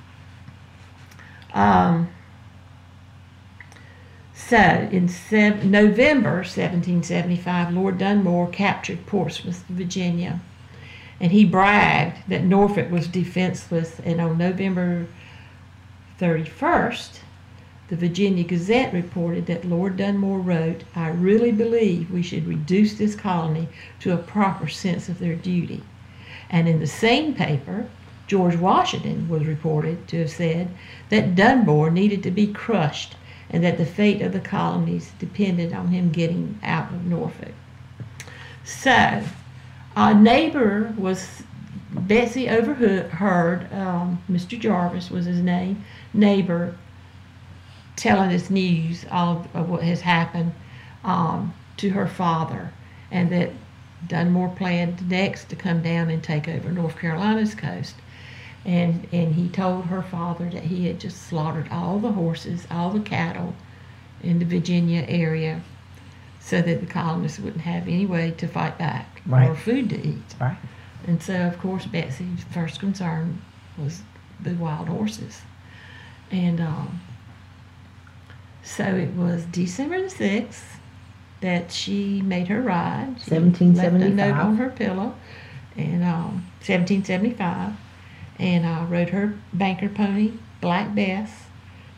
Um, 1.58 2.08
so 4.34 4.88
in 4.90 5.08
sev- 5.08 5.64
November 5.64 6.36
1775, 6.36 7.72
Lord 7.72 7.98
Dunmore 7.98 8.48
captured 8.48 9.06
Portsmouth, 9.06 9.64
Virginia, 9.68 10.40
and 11.20 11.32
he 11.32 11.44
bragged 11.44 12.18
that 12.28 12.44
Norfolk 12.44 12.90
was 12.90 13.06
defenseless. 13.06 14.00
And 14.04 14.20
on 14.20 14.36
November 14.36 15.06
31st, 16.20 17.20
The 17.88 17.96
Virginia 17.96 18.44
Gazette 18.44 18.92
reported 18.92 19.46
that 19.46 19.64
Lord 19.64 19.96
Dunmore 19.96 20.40
wrote, 20.40 20.84
I 20.94 21.08
really 21.08 21.52
believe 21.52 22.10
we 22.10 22.22
should 22.22 22.46
reduce 22.46 22.94
this 22.94 23.14
colony 23.14 23.68
to 24.00 24.12
a 24.12 24.18
proper 24.18 24.68
sense 24.68 25.08
of 25.08 25.18
their 25.18 25.36
duty. 25.36 25.82
And 26.50 26.68
in 26.68 26.80
the 26.80 26.86
same 26.86 27.34
paper, 27.34 27.88
George 28.26 28.56
Washington 28.56 29.28
was 29.28 29.46
reported 29.46 30.08
to 30.08 30.20
have 30.20 30.30
said 30.30 30.70
that 31.10 31.34
Dunmore 31.34 31.90
needed 31.90 32.22
to 32.22 32.30
be 32.30 32.46
crushed 32.46 33.16
and 33.50 33.62
that 33.62 33.78
the 33.78 33.86
fate 33.86 34.22
of 34.22 34.32
the 34.32 34.40
colonies 34.40 35.12
depended 35.18 35.72
on 35.72 35.88
him 35.88 36.10
getting 36.10 36.58
out 36.62 36.92
of 36.92 37.04
Norfolk. 37.04 37.52
So, 38.64 39.22
a 39.94 40.14
neighbor 40.14 40.94
was, 40.96 41.42
Betsy 41.92 42.48
overheard, 42.48 43.72
um, 43.72 44.22
Mr. 44.30 44.58
Jarvis 44.58 45.10
was 45.10 45.26
his 45.26 45.40
name, 45.40 45.84
neighbor 46.14 46.76
telling 47.96 48.32
us 48.32 48.50
news 48.50 49.04
of, 49.10 49.46
of 49.54 49.68
what 49.68 49.82
has 49.82 50.00
happened 50.00 50.52
um, 51.04 51.54
to 51.76 51.90
her 51.90 52.06
father 52.06 52.72
and 53.10 53.30
that 53.30 53.50
Dunmore 54.08 54.48
planned 54.56 55.08
next 55.08 55.48
to 55.50 55.56
come 55.56 55.82
down 55.82 56.10
and 56.10 56.22
take 56.22 56.48
over 56.48 56.70
North 56.70 56.98
Carolina's 56.98 57.54
coast. 57.54 57.94
And, 58.64 59.06
and 59.12 59.34
he 59.34 59.48
told 59.48 59.86
her 59.86 60.02
father 60.02 60.48
that 60.50 60.64
he 60.64 60.86
had 60.86 60.98
just 60.98 61.22
slaughtered 61.22 61.68
all 61.70 61.98
the 61.98 62.12
horses, 62.12 62.66
all 62.70 62.90
the 62.90 63.00
cattle 63.00 63.54
in 64.22 64.38
the 64.38 64.44
Virginia 64.46 65.04
area 65.06 65.60
so 66.40 66.62
that 66.62 66.80
the 66.80 66.86
colonists 66.86 67.38
wouldn't 67.38 67.62
have 67.62 67.88
any 67.88 68.06
way 68.06 68.30
to 68.32 68.46
fight 68.48 68.78
back 68.78 69.20
Right. 69.26 69.48
or 69.48 69.54
food 69.54 69.90
to 69.90 70.06
eat. 70.06 70.34
Right. 70.40 70.56
And 71.06 71.22
so, 71.22 71.34
of 71.46 71.58
course, 71.58 71.86
Betsy's 71.86 72.44
first 72.52 72.80
concern 72.80 73.42
was 73.78 74.02
the 74.40 74.52
wild 74.54 74.88
horses. 74.88 75.42
And 76.30 76.60
um, 76.60 77.00
so 78.62 78.84
it 78.84 79.12
was 79.14 79.44
December 79.46 80.00
the 80.02 80.08
6th 80.08 80.73
that 81.40 81.70
she 81.72 82.22
made 82.22 82.48
her 82.48 82.60
ride. 82.60 83.16
She 83.22 83.30
Left 83.30 83.60
a 83.60 83.64
1775. 83.64 84.16
note 84.16 84.40
on 84.40 84.56
her 84.56 84.70
pillow. 84.70 85.14
And 85.76 86.02
um, 86.04 86.44
1775. 86.64 87.72
And 88.38 88.64
uh, 88.64 88.86
rode 88.88 89.10
her 89.10 89.34
banker 89.52 89.88
pony, 89.88 90.32
Black 90.60 90.94
Bess, 90.94 91.44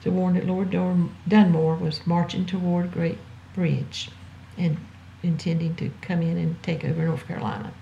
to 0.02 0.10
warn 0.10 0.34
that 0.34 0.46
Lord 0.46 0.70
Dun- 0.70 1.14
Dunmore 1.26 1.76
was 1.76 2.06
marching 2.06 2.44
toward 2.44 2.92
Great 2.92 3.18
Bridge 3.54 4.10
and 4.58 4.76
intending 5.22 5.74
to 5.76 5.90
come 6.02 6.22
in 6.22 6.36
and 6.36 6.62
take 6.62 6.84
over 6.84 7.04
North 7.04 7.26
Carolina. 7.26 7.72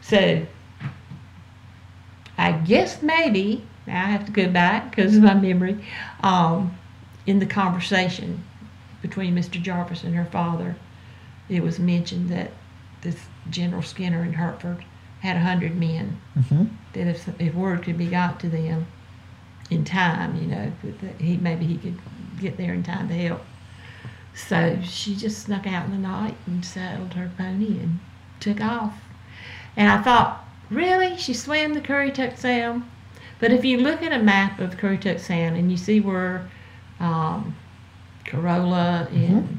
So 0.00 0.46
I 2.38 2.52
guess 2.52 3.02
maybe 3.02 3.66
I 3.86 3.90
have 3.90 4.24
to 4.26 4.32
go 4.32 4.48
back 4.48 4.90
because 4.90 5.16
of 5.16 5.22
my 5.22 5.34
memory. 5.34 5.84
Um, 6.22 6.76
in 7.26 7.38
the 7.38 7.46
conversation 7.46 8.42
between 9.02 9.34
Mr. 9.34 9.60
Jarvis 9.60 10.04
and 10.04 10.14
her 10.14 10.24
father, 10.24 10.76
it 11.48 11.62
was 11.62 11.78
mentioned 11.78 12.28
that 12.30 12.52
this 13.02 13.16
General 13.50 13.82
Skinner 13.82 14.22
in 14.24 14.32
Hertford 14.34 14.84
had 15.20 15.36
a 15.36 15.40
hundred 15.40 15.76
men. 15.76 16.20
hmm 16.48 16.64
That 16.94 17.08
if 17.08 17.28
if 17.40 17.54
word 17.54 17.82
could 17.82 17.98
be 17.98 18.06
got 18.06 18.40
to 18.40 18.48
them 18.48 18.86
in 19.70 19.84
time, 19.84 20.36
you 20.36 20.46
know, 20.46 20.72
that 20.82 21.20
he 21.20 21.36
maybe 21.36 21.66
he 21.66 21.76
could 21.76 21.98
get 22.40 22.56
there 22.56 22.72
in 22.72 22.82
time 22.82 23.08
to 23.08 23.14
help. 23.14 23.42
So 24.34 24.78
she 24.82 25.14
just 25.14 25.42
snuck 25.42 25.66
out 25.66 25.86
in 25.86 25.92
the 25.92 25.98
night 25.98 26.36
and 26.46 26.64
saddled 26.64 27.14
her 27.14 27.30
pony 27.36 27.78
and 27.78 28.00
took 28.40 28.60
off. 28.60 28.94
And 29.76 29.90
I 29.90 30.02
thought, 30.02 30.46
really? 30.70 31.16
She 31.16 31.34
swam 31.34 31.74
the 31.74 31.80
Currituck 31.80 32.38
Sound? 32.38 32.84
But 33.38 33.52
if 33.52 33.64
you 33.64 33.78
look 33.78 34.02
at 34.02 34.12
a 34.12 34.22
map 34.22 34.58
of 34.60 34.76
Currituck 34.76 35.18
Sound 35.20 35.56
and 35.56 35.70
you 35.70 35.76
see 35.76 36.00
where 36.00 36.48
um, 37.00 37.54
Corolla 38.24 39.08
and 39.12 39.58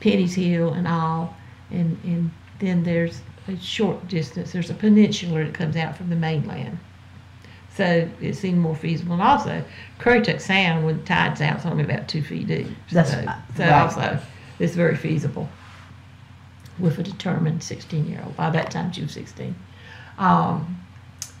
Penny's 0.00 0.34
Hill 0.34 0.72
and 0.72 0.86
all, 0.86 1.36
and, 1.70 1.98
and 2.04 2.30
then 2.58 2.82
there's 2.84 3.20
a 3.48 3.56
short 3.58 4.06
distance, 4.08 4.52
there's 4.52 4.70
a 4.70 4.74
peninsula 4.74 5.44
that 5.44 5.54
comes 5.54 5.76
out 5.76 5.96
from 5.96 6.10
the 6.10 6.16
mainland. 6.16 6.78
So 7.76 8.08
it 8.20 8.34
seemed 8.34 8.58
more 8.58 8.76
feasible. 8.76 9.14
And 9.14 9.22
also, 9.22 9.64
Currituck 9.98 10.40
Sound, 10.40 10.86
when 10.86 10.98
the 10.98 11.04
tide's 11.04 11.40
out, 11.40 11.56
it's 11.56 11.66
only 11.66 11.82
about 11.82 12.06
two 12.06 12.22
feet 12.22 12.46
deep. 12.46 12.68
That's- 12.92 13.12
so, 13.12 13.32
so 13.56 13.64
right. 13.64 13.82
also, 13.82 14.20
it's 14.60 14.74
very 14.74 14.96
feasible 14.96 15.48
with 16.78 16.98
a 16.98 17.02
determined 17.02 17.62
16 17.62 18.06
year 18.06 18.22
old. 18.24 18.36
By 18.36 18.50
that 18.50 18.70
time, 18.70 18.92
she 18.92 19.02
was 19.02 19.12
16. 19.12 19.54
Um, 20.18 20.80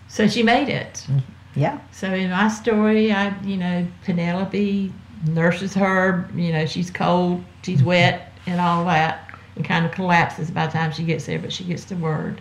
so 0.08 0.26
she 0.26 0.42
made 0.42 0.68
it. 0.68 1.06
Yeah. 1.54 1.78
So 1.92 2.12
in 2.12 2.30
my 2.30 2.48
story, 2.48 3.12
I, 3.12 3.38
you 3.42 3.56
know, 3.56 3.86
Penelope 4.04 4.92
nurses 5.26 5.74
her, 5.74 6.28
you 6.34 6.52
know, 6.52 6.66
she's 6.66 6.90
cold, 6.90 7.44
she's 7.62 7.78
mm-hmm. 7.78 7.88
wet, 7.88 8.32
and 8.46 8.60
all 8.60 8.84
that, 8.86 9.38
and 9.56 9.64
kind 9.64 9.86
of 9.86 9.92
collapses 9.92 10.50
by 10.50 10.66
the 10.66 10.72
time 10.72 10.92
she 10.92 11.04
gets 11.04 11.26
there, 11.26 11.38
but 11.38 11.52
she 11.52 11.64
gets 11.64 11.84
the 11.84 11.96
word. 11.96 12.40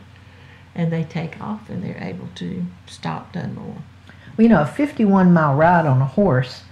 And 0.76 0.92
they 0.92 1.04
take 1.04 1.40
off 1.40 1.70
and 1.70 1.84
they're 1.84 2.02
able 2.02 2.28
to 2.36 2.66
stop 2.88 3.34
Dunmore. 3.34 3.78
Well, 4.36 4.44
you 4.44 4.50
know, 4.50 4.62
a 4.62 4.66
51 4.66 5.32
mile 5.32 5.56
ride 5.56 5.86
on 5.86 6.02
a 6.02 6.06
horse 6.06 6.64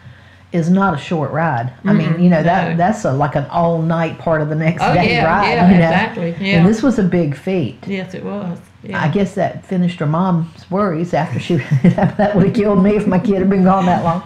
is 0.52 0.70
not 0.70 0.94
a 0.94 0.98
short 0.98 1.32
ride. 1.32 1.74
I 1.86 1.94
mean, 1.94 2.10
mm-hmm. 2.10 2.24
you 2.24 2.30
know, 2.30 2.44
that 2.44 2.72
no. 2.72 2.78
that's 2.78 3.06
a, 3.06 3.14
like 3.14 3.36
an 3.36 3.46
all 3.46 3.82
night 3.82 4.20
part 4.20 4.42
of 4.42 4.50
the 4.50 4.56
next 4.56 4.84
Oh, 4.84 4.94
day 4.94 5.12
yeah, 5.12 5.26
ride. 5.26 5.48
yeah, 5.48 5.72
you 5.72 5.78
know? 5.78 5.86
exactly, 5.86 6.30
yeah. 6.42 6.58
And 6.58 6.68
this 6.68 6.84
was 6.84 7.00
a 7.00 7.04
big 7.04 7.38
feat. 7.38 7.78
Yes, 7.88 8.14
it 8.14 8.24
was. 8.24 8.60
Yeah. 8.84 9.02
I 9.02 9.10
guess 9.10 9.36
that 9.36 9.64
finished 9.66 10.00
her 10.00 10.08
mom's 10.08 10.70
worries 10.72 11.14
after 11.14 11.40
she 11.40 11.56
that 11.84 12.36
would 12.36 12.48
have 12.48 12.56
killed 12.56 12.84
me 12.84 12.96
if 12.96 13.08
my 13.08 13.20
kid 13.20 13.36
had 13.36 13.50
been 13.50 13.64
gone 13.64 13.86
that 13.86 14.04
long. 14.04 14.22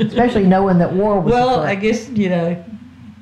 Especially 0.00 0.46
knowing 0.46 0.78
that 0.78 0.92
war 0.92 1.20
was 1.20 1.32
well. 1.32 1.60
I 1.60 1.74
guess, 1.74 2.08
you 2.10 2.28
know, 2.28 2.64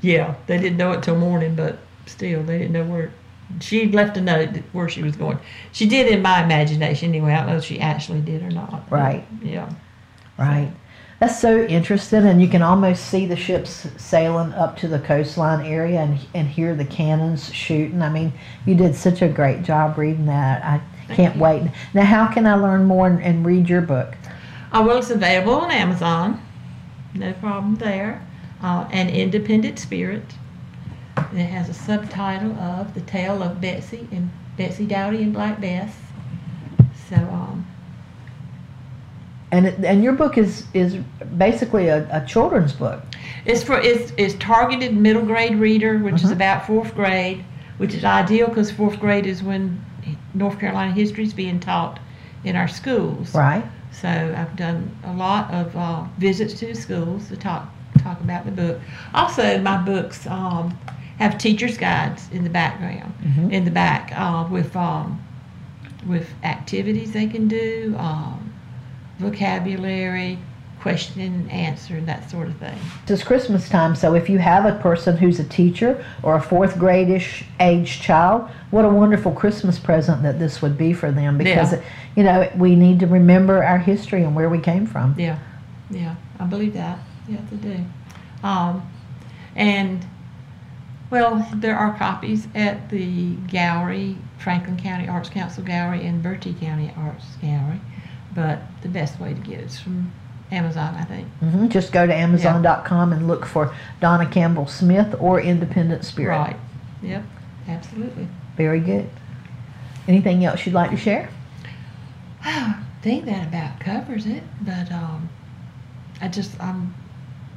yeah, 0.02 0.34
they 0.46 0.58
didn't 0.58 0.76
know 0.76 0.92
it 0.92 1.02
till 1.02 1.16
morning, 1.16 1.54
but 1.54 1.78
still, 2.06 2.42
they 2.42 2.58
didn't 2.58 2.72
know 2.72 2.84
where. 2.84 3.12
She 3.60 3.90
left 3.90 4.16
a 4.16 4.20
note 4.20 4.56
where 4.72 4.88
she 4.88 5.02
was 5.02 5.16
going. 5.16 5.38
She 5.72 5.86
did 5.86 6.08
in 6.08 6.22
my 6.22 6.42
imagination 6.42 7.10
anyway. 7.10 7.32
I 7.32 7.36
don't 7.38 7.46
know 7.48 7.56
if 7.56 7.64
she 7.64 7.78
actually 7.78 8.20
did 8.20 8.42
or 8.42 8.50
not. 8.50 8.90
Right. 8.90 9.26
Yeah. 9.42 9.70
Right. 10.38 10.72
That's 11.20 11.40
so 11.40 11.64
interesting, 11.64 12.26
and 12.26 12.42
you 12.42 12.48
can 12.48 12.60
almost 12.60 13.06
see 13.06 13.24
the 13.24 13.36
ships 13.36 13.86
sailing 13.96 14.52
up 14.52 14.76
to 14.78 14.88
the 14.88 14.98
coastline 14.98 15.64
area 15.64 16.00
and, 16.00 16.18
and 16.34 16.48
hear 16.48 16.74
the 16.74 16.84
cannons 16.84 17.52
shooting. 17.52 18.02
I 18.02 18.10
mean, 18.10 18.32
you 18.66 18.74
did 18.74 18.94
such 18.94 19.22
a 19.22 19.28
great 19.28 19.62
job 19.62 19.96
reading 19.96 20.26
that. 20.26 20.64
I 20.64 21.14
can't 21.14 21.36
wait. 21.36 21.70
Now, 21.94 22.04
how 22.04 22.26
can 22.26 22.46
I 22.46 22.54
learn 22.56 22.84
more 22.84 23.06
and, 23.06 23.22
and 23.22 23.46
read 23.46 23.68
your 23.68 23.80
book? 23.80 24.16
Oh, 24.72 24.84
well, 24.84 24.98
it's 24.98 25.10
available 25.10 25.54
on 25.54 25.70
Amazon. 25.70 26.44
No 27.14 27.32
problem 27.34 27.76
there. 27.76 28.26
Uh, 28.60 28.88
An 28.90 29.08
Independent 29.08 29.78
Spirit. 29.78 30.24
And 31.16 31.38
it 31.38 31.48
has 31.48 31.68
a 31.68 31.74
subtitle 31.74 32.52
of 32.58 32.92
The 32.94 33.02
Tale 33.02 33.40
of 33.42 33.60
Betsy 33.60 34.08
and 34.10 34.30
Betsy 34.56 34.84
Dowdy 34.84 35.22
and 35.22 35.32
Black 35.32 35.60
Bess. 35.60 35.94
So, 37.08 37.16
um, 37.16 37.66
And 39.54 39.66
it, 39.66 39.84
and 39.84 40.02
your 40.02 40.14
book 40.14 40.36
is 40.36 40.64
is 40.74 40.96
basically 41.38 41.86
a, 41.86 41.98
a 42.10 42.26
children's 42.26 42.72
book. 42.72 43.00
It's 43.44 43.62
for 43.62 43.78
it's, 43.78 44.12
it's 44.16 44.34
targeted 44.34 44.96
middle 44.96 45.22
grade 45.24 45.54
reader, 45.56 45.98
which 45.98 46.16
is 46.24 46.30
Mhm. 46.30 46.32
about 46.32 46.66
fourth 46.66 46.92
grade, 46.96 47.44
which 47.78 47.94
is 47.94 48.04
ideal 48.04 48.48
because 48.48 48.72
fourth 48.72 48.98
grade 48.98 49.26
is 49.26 49.44
when 49.44 49.80
North 50.34 50.58
Carolina 50.58 50.90
history 50.92 51.22
is 51.22 51.32
being 51.32 51.60
taught 51.60 52.00
in 52.42 52.56
our 52.56 52.66
schools. 52.66 53.32
Right. 53.32 53.64
So 53.92 54.08
I've 54.08 54.56
done 54.56 54.90
a 55.04 55.12
lot 55.12 55.54
of 55.54 55.76
uh, 55.76 56.02
visits 56.18 56.54
to 56.54 56.66
the 56.66 56.74
schools 56.74 57.28
to 57.28 57.36
talk 57.36 57.68
talk 58.02 58.20
about 58.20 58.44
the 58.46 58.50
book. 58.50 58.80
Also, 59.14 59.60
my 59.60 59.76
books 59.76 60.26
um, 60.26 60.76
have 61.20 61.38
teachers' 61.38 61.78
guides 61.78 62.28
in 62.32 62.42
the 62.42 62.50
background, 62.50 63.12
Mhm. 63.24 63.52
in 63.52 63.64
the 63.64 63.70
back 63.70 64.12
uh, 64.16 64.48
with 64.50 64.74
um, 64.74 65.20
with 66.08 66.26
activities 66.42 67.12
they 67.12 67.28
can 67.28 67.46
do, 67.46 67.94
um, 67.98 68.43
vocabulary, 69.18 70.38
question 70.80 71.20
and 71.22 71.50
answer, 71.50 71.96
and 71.96 72.06
that 72.06 72.30
sort 72.30 72.46
of 72.48 72.56
thing. 72.56 72.76
It's 73.06 73.22
Christmas 73.24 73.68
time, 73.68 73.94
so 73.94 74.14
if 74.14 74.28
you 74.28 74.38
have 74.38 74.66
a 74.66 74.78
person 74.80 75.16
who's 75.16 75.40
a 75.40 75.44
teacher 75.44 76.04
or 76.22 76.36
a 76.36 76.42
fourth 76.42 76.78
grade-ish 76.78 77.44
age 77.58 78.00
child, 78.02 78.50
what 78.70 78.84
a 78.84 78.88
wonderful 78.88 79.32
Christmas 79.32 79.78
present 79.78 80.22
that 80.22 80.38
this 80.38 80.60
would 80.60 80.76
be 80.76 80.92
for 80.92 81.10
them 81.10 81.38
because, 81.38 81.72
Yeah. 81.72 81.80
you 82.16 82.22
know, 82.22 82.50
we 82.56 82.74
need 82.76 83.00
to 83.00 83.06
remember 83.06 83.64
our 83.64 83.78
history 83.78 84.22
and 84.24 84.34
where 84.36 84.50
we 84.50 84.58
came 84.58 84.86
from. 84.86 85.14
Yeah, 85.16 85.38
yeah, 85.90 86.16
I 86.38 86.44
believe 86.44 86.74
that. 86.74 86.98
Yes, 87.28 87.40
I 87.50 87.54
do. 87.56 87.84
Um, 88.42 88.82
and 89.56 90.04
well, 91.10 91.46
there 91.54 91.76
are 91.76 91.96
copies 91.96 92.48
at 92.54 92.90
the 92.90 93.36
gallery, 93.48 94.16
Franklin 94.38 94.76
County 94.76 95.08
Arts 95.08 95.28
Council 95.30 95.62
Gallery 95.62 96.04
and 96.04 96.22
Bertie 96.22 96.54
County 96.60 96.92
Arts 96.96 97.24
Gallery, 97.40 97.80
but 98.34 98.58
the 98.82 98.88
best 98.88 99.20
way 99.20 99.34
to 99.34 99.40
get 99.40 99.60
it 99.60 99.66
is 99.66 99.78
from 99.80 100.12
Amazon, 100.50 100.94
I 100.94 101.04
think. 101.04 101.28
hmm 101.40 101.68
Just 101.68 101.92
go 101.92 102.06
to 102.06 102.14
Amazon.com 102.14 103.12
and 103.12 103.26
look 103.26 103.44
for 103.46 103.74
Donna 104.00 104.26
Campbell 104.28 104.66
Smith 104.66 105.14
or 105.20 105.40
Independent 105.40 106.04
Spirit. 106.04 106.36
Right. 106.36 106.56
Yep. 107.02 107.24
Absolutely. 107.68 108.28
Very 108.56 108.80
good. 108.80 109.08
Anything 110.06 110.44
else 110.44 110.64
you'd 110.66 110.74
like 110.74 110.90
to 110.90 110.96
share? 110.96 111.28
I 112.44 112.76
think 113.02 113.24
that 113.26 113.48
about 113.48 113.80
covers 113.80 114.26
it, 114.26 114.42
but 114.60 114.90
um, 114.92 115.28
I 116.20 116.28
just 116.28 116.60
I'm 116.62 116.94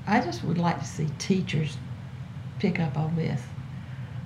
I 0.07 0.21
just 0.21 0.43
would 0.43 0.57
like 0.57 0.79
to 0.79 0.85
see 0.85 1.07
teachers 1.19 1.77
pick 2.59 2.79
up 2.79 2.97
on 2.97 3.15
this. 3.15 3.41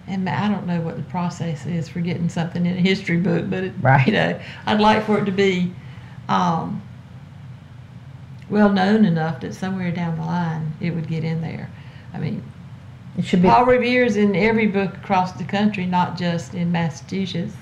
And 0.08 0.28
I 0.28 0.48
don't 0.50 0.66
know 0.68 0.82
what 0.82 0.98
the 0.98 1.04
process 1.04 1.66
is 1.66 1.88
for 1.88 2.00
getting 2.02 2.28
something 2.30 2.66
in 2.66 2.76
a 2.78 2.82
history 2.82 3.18
book, 3.18 3.50
but 3.50 3.64
it, 3.66 3.74
Right. 3.82 4.06
you 4.06 4.14
know, 4.14 4.40
I'd 4.66 4.80
like 4.82 5.06
for 5.06 5.20
it 5.20 5.26
to 5.26 5.32
be 5.32 5.74
um, 6.30 6.82
well 8.50 8.70
known 8.70 9.06
enough 9.06 9.42
that 9.42 9.54
somewhere 9.56 9.92
down 9.92 10.18
the 10.18 10.24
line 10.24 10.74
it 10.82 10.92
would 10.92 11.08
get 11.08 11.24
in 11.24 11.42
there. 11.42 11.70
I 12.14 12.20
mean, 12.20 12.44
It 13.18 13.26
should 13.26 13.42
be 13.42 13.48
Paul 13.48 13.66
Revere's 13.66 14.16
in 14.18 14.36
every 14.36 14.68
book 14.68 14.96
across 14.96 15.32
the 15.34 15.44
country, 15.44 15.86
not 15.86 16.18
just 16.18 16.54
in 16.54 16.72
Massachusetts. 16.72 17.56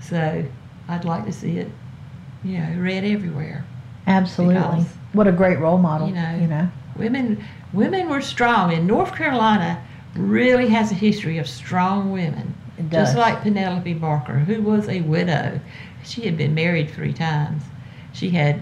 So 0.00 0.44
I'd 0.88 1.04
like 1.04 1.24
to 1.26 1.32
see 1.32 1.58
it, 1.58 1.70
you 2.44 2.58
know, 2.58 2.74
read 2.78 3.04
everywhere. 3.04 3.64
absolutely. 4.06 4.54
because, 4.54 4.86
What 5.12 5.26
a 5.26 5.32
great 5.32 5.58
role 5.58 5.78
model. 5.78 6.08
you 6.08 6.14
know, 6.14 6.36
you 6.40 6.46
know. 6.46 6.68
Women, 6.96 7.42
women 7.72 8.08
were 8.08 8.20
strong, 8.20 8.72
and 8.74 8.86
North 8.86 9.14
Carolina 9.14 9.82
really 10.14 10.68
has 10.68 10.90
a 10.90 10.94
history 10.94 11.38
of 11.38 11.48
strong 11.48 12.12
women. 12.12 12.54
It 12.76 12.90
Just 12.90 13.16
like 13.16 13.42
Penelope 13.42 13.94
Barker, 13.94 14.38
who 14.38 14.62
was 14.62 14.88
a 14.88 15.00
widow. 15.02 15.60
She 16.02 16.22
had 16.22 16.36
been 16.36 16.54
married 16.54 16.90
three 16.90 17.12
times. 17.12 17.62
She 18.12 18.30
had, 18.30 18.60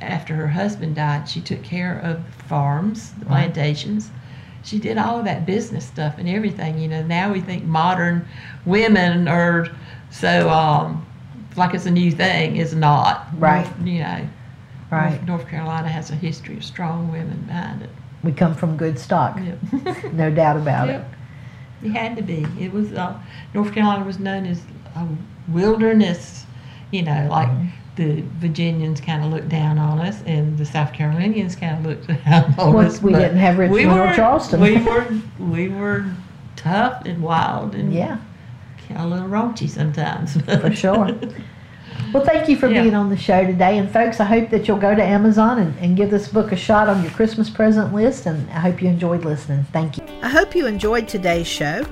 after 0.00 0.34
her 0.34 0.48
husband 0.48 0.96
died, 0.96 1.28
she 1.28 1.40
took 1.40 1.62
care 1.62 1.98
of 2.00 2.24
the 2.24 2.42
farms, 2.44 3.12
the 3.12 3.26
Right. 3.26 3.52
plantations. 3.52 4.10
She 4.64 4.78
did 4.78 4.96
all 4.98 5.18
of 5.18 5.24
that 5.24 5.44
business 5.46 5.84
stuff 5.84 6.18
and 6.18 6.28
everything. 6.28 6.78
You 6.78 6.88
know, 6.88 7.02
now 7.02 7.32
we 7.32 7.40
think 7.40 7.64
modern 7.64 8.24
women 8.64 9.26
are 9.28 9.66
so, 10.10 10.50
um, 10.50 11.04
like 11.56 11.74
it's 11.74 11.86
a 11.86 11.90
new 11.90 12.10
thing. 12.10 12.56
Is 12.56 12.74
not. 12.74 13.26
Right. 13.38 13.66
You 13.84 14.00
know, 14.00 14.20
Right. 14.90 15.10
North, 15.12 15.26
North 15.26 15.48
Carolina 15.48 15.88
has 15.88 16.10
a 16.10 16.14
history 16.14 16.56
of 16.56 16.64
strong 16.64 17.10
women 17.10 17.44
behind 17.46 17.82
it. 17.82 17.90
We 18.22 18.30
come 18.32 18.54
from 18.54 18.76
good 18.76 18.98
stock. 18.98 19.38
Yep. 19.40 20.12
No 20.12 20.30
doubt 20.30 20.56
about 20.58 20.88
it. 20.88 20.92
Yep. 20.92 21.12
It 21.84 21.90
had 21.90 22.16
to 22.16 22.22
be. 22.22 22.46
It 22.60 22.72
was 22.72 22.92
uh, 22.92 23.18
North 23.54 23.72
Carolina 23.72 24.04
was 24.04 24.18
known 24.20 24.46
as 24.46 24.62
a 24.94 25.06
wilderness. 25.48 26.46
You 26.92 27.02
know, 27.02 27.26
like 27.30 27.48
Mhm. 27.48 27.68
The 27.96 28.22
Virginians 28.38 29.00
kind 29.00 29.24
of 29.24 29.30
looked 29.30 29.48
down 29.50 29.78
on 29.78 29.98
us, 29.98 30.22
and 30.24 30.56
the 30.56 30.64
South 30.64 30.92
Carolinians 30.92 31.54
kind 31.56 31.78
of 31.78 31.84
looked 31.86 32.06
down 32.24 32.54
on 32.58 32.72
Well, 32.74 32.86
us. 32.86 33.02
we 33.02 33.12
didn't 33.12 33.36
have 33.38 33.58
we 33.58 33.66
Richmond 33.68 34.00
or 34.00 34.14
Charleston. 34.14 34.60
We 34.60 34.78
were 34.82 35.06
we 35.38 35.68
were 35.68 36.06
tough 36.56 37.04
and 37.04 37.22
wild 37.22 37.74
and 37.74 37.92
Yeah, 37.92 38.18
a 38.94 39.06
little 39.06 39.28
raunchy 39.28 39.68
sometimes. 39.68 40.40
for 40.60 40.72
sure. 40.72 41.10
Well, 42.14 42.24
thank 42.24 42.48
you 42.48 42.56
for 42.56 42.68
Yeah. 42.68 42.82
being 42.82 42.94
on 42.94 43.08
the 43.10 43.16
show 43.16 43.44
today. 43.44 43.78
And, 43.78 43.90
folks, 43.90 44.20
I 44.20 44.24
hope 44.24 44.50
that 44.50 44.66
you'll 44.68 44.78
go 44.78 44.94
to 44.94 45.02
Amazon 45.02 45.58
and, 45.58 45.78
and 45.78 45.96
give 45.96 46.10
this 46.10 46.28
book 46.28 46.52
a 46.52 46.56
shot 46.56 46.88
on 46.88 47.02
your 47.02 47.10
Christmas 47.12 47.48
present 47.50 47.94
list. 47.94 48.26
And 48.26 48.48
I 48.50 48.60
hope 48.60 48.82
you 48.82 48.88
enjoyed 48.88 49.24
listening. 49.24 49.64
Thank 49.72 49.98
you. 49.98 50.04
I 50.22 50.28
hope 50.28 50.54
you 50.54 50.66
enjoyed 50.66 51.06
today's 51.08 51.46
show. 51.46 51.84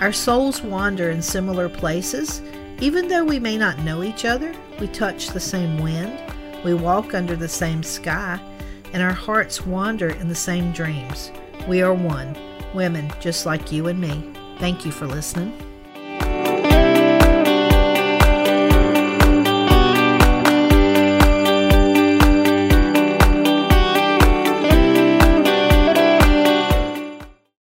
Our 0.00 0.12
souls 0.12 0.62
wander 0.62 1.10
in 1.10 1.22
similar 1.22 1.68
places. 1.68 2.40
Even 2.80 3.08
though 3.08 3.24
we 3.24 3.40
may 3.40 3.56
not 3.56 3.80
know 3.80 4.04
each 4.04 4.24
other, 4.24 4.54
we 4.78 4.86
touch 4.86 5.28
the 5.28 5.40
same 5.40 5.78
wind, 5.78 6.16
we 6.64 6.74
walk 6.74 7.12
under 7.12 7.34
the 7.34 7.48
same 7.48 7.82
sky, 7.82 8.38
and 8.92 9.02
our 9.02 9.12
hearts 9.12 9.66
wander 9.66 10.10
in 10.10 10.28
the 10.28 10.34
same 10.34 10.72
dreams. 10.72 11.32
We 11.66 11.82
are 11.82 11.92
one, 11.92 12.36
women 12.74 13.12
just 13.20 13.46
like 13.46 13.72
you 13.72 13.88
and 13.88 14.00
me. 14.00 14.32
Thank 14.58 14.86
you 14.86 14.92
for 14.92 15.08
listening. 15.08 15.67